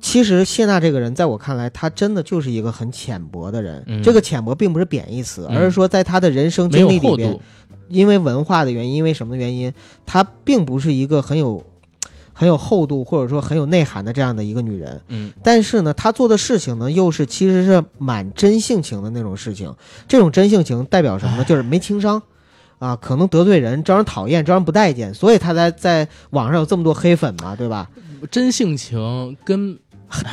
[0.00, 3.84] 其实谢娜这个人，在我看来，她真的就是一个很浅薄的人。
[4.00, 7.36] 这个浅薄并不是贬义词，而是说，在她的人生经历里边，
[7.88, 9.72] 因为文化的原因，因为什么原因，
[10.04, 11.64] 她并不是一个很有
[12.32, 15.00] 很有厚度或者说很有内涵的这样的一个女人。
[15.08, 19.74] 嗯，但是呢，她做的事情呢，又是其实是蛮真性情的那种事情。
[20.06, 21.44] 这种真性情代表什么呢？
[21.44, 22.22] 就是没情商。
[22.78, 27.88] 啊，可能得罪人，招人讨厌，招人不待见，所以他才在网上有这么多黑粉嘛，对吧？
[28.30, 29.78] 真性情跟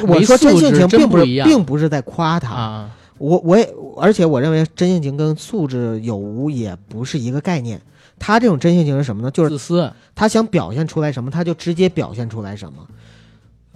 [0.06, 2.90] 我说真性情并不是，并不是在夸他啊。
[3.24, 7.82] 我我也，而且我认为真性情跟素质有无也不是一个概念。
[8.20, 9.32] 他这种真性情是什么呢？
[9.32, 9.94] 就是自私。
[10.14, 12.86] 他想表现出来什么，他就直接表现出来什么，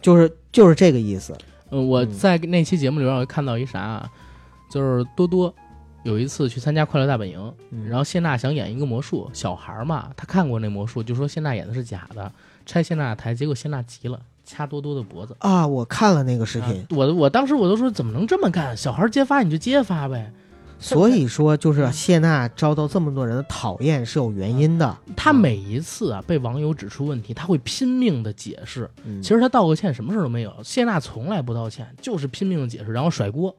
[0.01, 1.33] 就是就是这个意思。
[1.69, 4.09] 嗯，我在那期节目里边我看到一啥，
[4.69, 5.53] 就是多多。
[6.03, 7.53] 有一次去参加《快乐大本营》，
[7.89, 12.31] 然后谢娜想演一个魔术，小孩嘛，他看过那魔术，就说谢娜演的是假的，
[12.65, 15.67] 拆谢娜台，结果谢娜急了，掐多多的脖子啊！
[15.67, 18.75] 我看了那个视频，我我当时我都说怎么能这么干？
[18.77, 20.31] 小孩揭发你就揭发呗。
[20.79, 24.95] 所以说，就是谢娜遭到这么多人的讨厌是有原因的。
[25.15, 28.87] 他每一次啊被网友指出问题，他会拼命的解释。
[29.21, 33.55] 其实他道个歉什么事都没有，谢娜从来不道歉，就是拼命的解释，然后甩锅。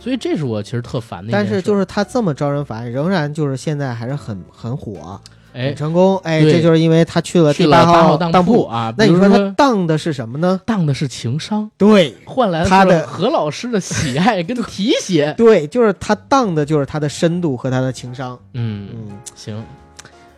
[0.00, 1.30] 所以这是我其实特烦的。
[1.30, 5.20] 但是就是他这么招人烦，仍然就是现在还是很很火，
[5.54, 8.92] 哎，成功，哎，这就是因为他去了第八号当铺啊。
[8.98, 10.60] 那你说他当的是什么呢？
[10.66, 18.38] 当的是情商，对，换来他的何老师的喜爱 跟提携，对，就是他当的就是他的深度和他的情商。
[18.52, 19.64] 嗯嗯，行，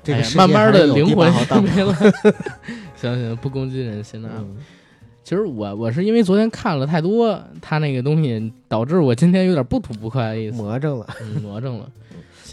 [0.05, 1.33] 这个慢慢的灵魂
[1.63, 1.95] 没了。
[2.95, 4.29] 行行，不攻击人，现在。
[5.25, 11.07] 其实我我是因为昨天看了太多他那个东西，导致我今天有点不吐不快的意思，魔怔了，
[11.43, 11.87] 魔怔了。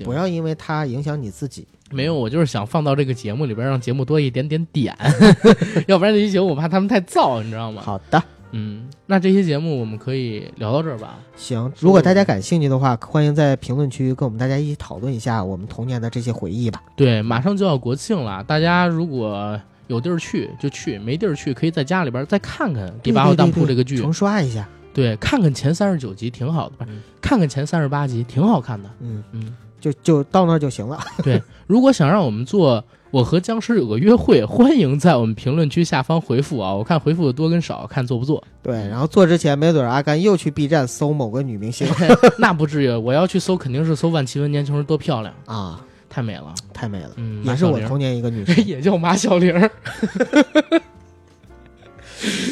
[0.04, 1.68] 不要因为它影响你自己。
[1.92, 4.96] 没有，我就是想放到这个节目里边，让节目多一点点点，
[5.88, 7.82] 要不然这期节目我怕他们太燥，你知道吗？
[7.86, 11.20] 好的，嗯，那这期节目我们可以聊到这儿吧。
[11.36, 16.82] 行，如果大家感兴趣的话，欢迎在评论区跟我们大家一起讨论一下我们童年的这些回忆吧。
[16.96, 19.60] 对，马上就要国庆了，大家如果。
[19.88, 24.68] 有地儿去就去，没地儿去可以在家里边再看看《第八号当铺》这个剧，重刷一下。
[24.94, 26.88] 对，看看前三十九集挺好的，
[27.22, 28.90] 看看前三十八集挺好看的。
[29.02, 30.98] 嗯嗯，就就到那儿就行了。
[31.24, 32.78] 对，如果想让我们做
[33.12, 38.42] 《我和僵尸有个约会》，欢迎在我们评论区下方回复啊，我看回复的多跟少，看做不做。
[38.62, 41.86] 对，然后做之前，没准阿甘又去 B 站搜某个女明星，
[42.40, 42.90] 那不至于。
[42.96, 45.86] 我要去搜，肯定是搜万绮雯年轻时多漂亮啊。
[46.10, 49.52] 太美了，太美了，嗯，也是我童年一个女神， 也叫马小玲，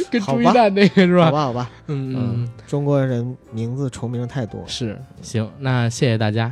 [0.09, 1.25] 跟朱一蛋那个是吧？
[1.25, 6.51] 好吧，好吧，嗯嗯，中国人名字重名太多，是行，那谢谢大家。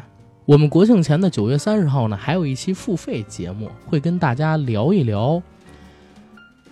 [0.49, 5.39] 我们国庆前的九月三十号呢，还有一期付费节目，会跟大家聊一聊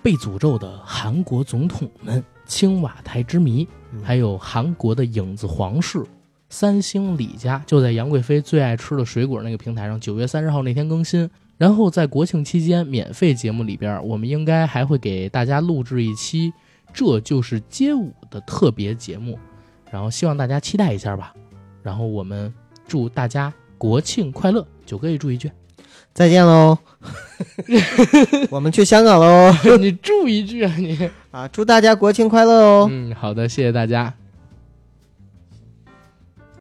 [0.01, 3.67] 被诅咒的韩国总统们、青瓦台之谜，
[4.01, 6.03] 还有韩国的影子皇室。
[6.49, 11.29] 三星李家就在杨贵妃最爱吃的水果那个平台上，九月三十号那天更新。
[11.55, 16.49] 然后在国庆期间免费节目里边，我们应该还会给大家录制一期
[16.91, 19.37] 《这就是街舞》的特别节目，
[19.91, 21.31] 然后希望大家期待一下吧。
[21.83, 22.51] 然后我们
[22.87, 25.51] 祝大家国庆快乐，九哥也祝一句，
[26.13, 26.77] 再见喽。
[28.49, 29.53] 我们去香港喽。
[29.79, 32.87] 你祝一句啊你啊，祝大家国庆快乐哦。
[32.91, 34.13] 嗯，好的，谢谢大家。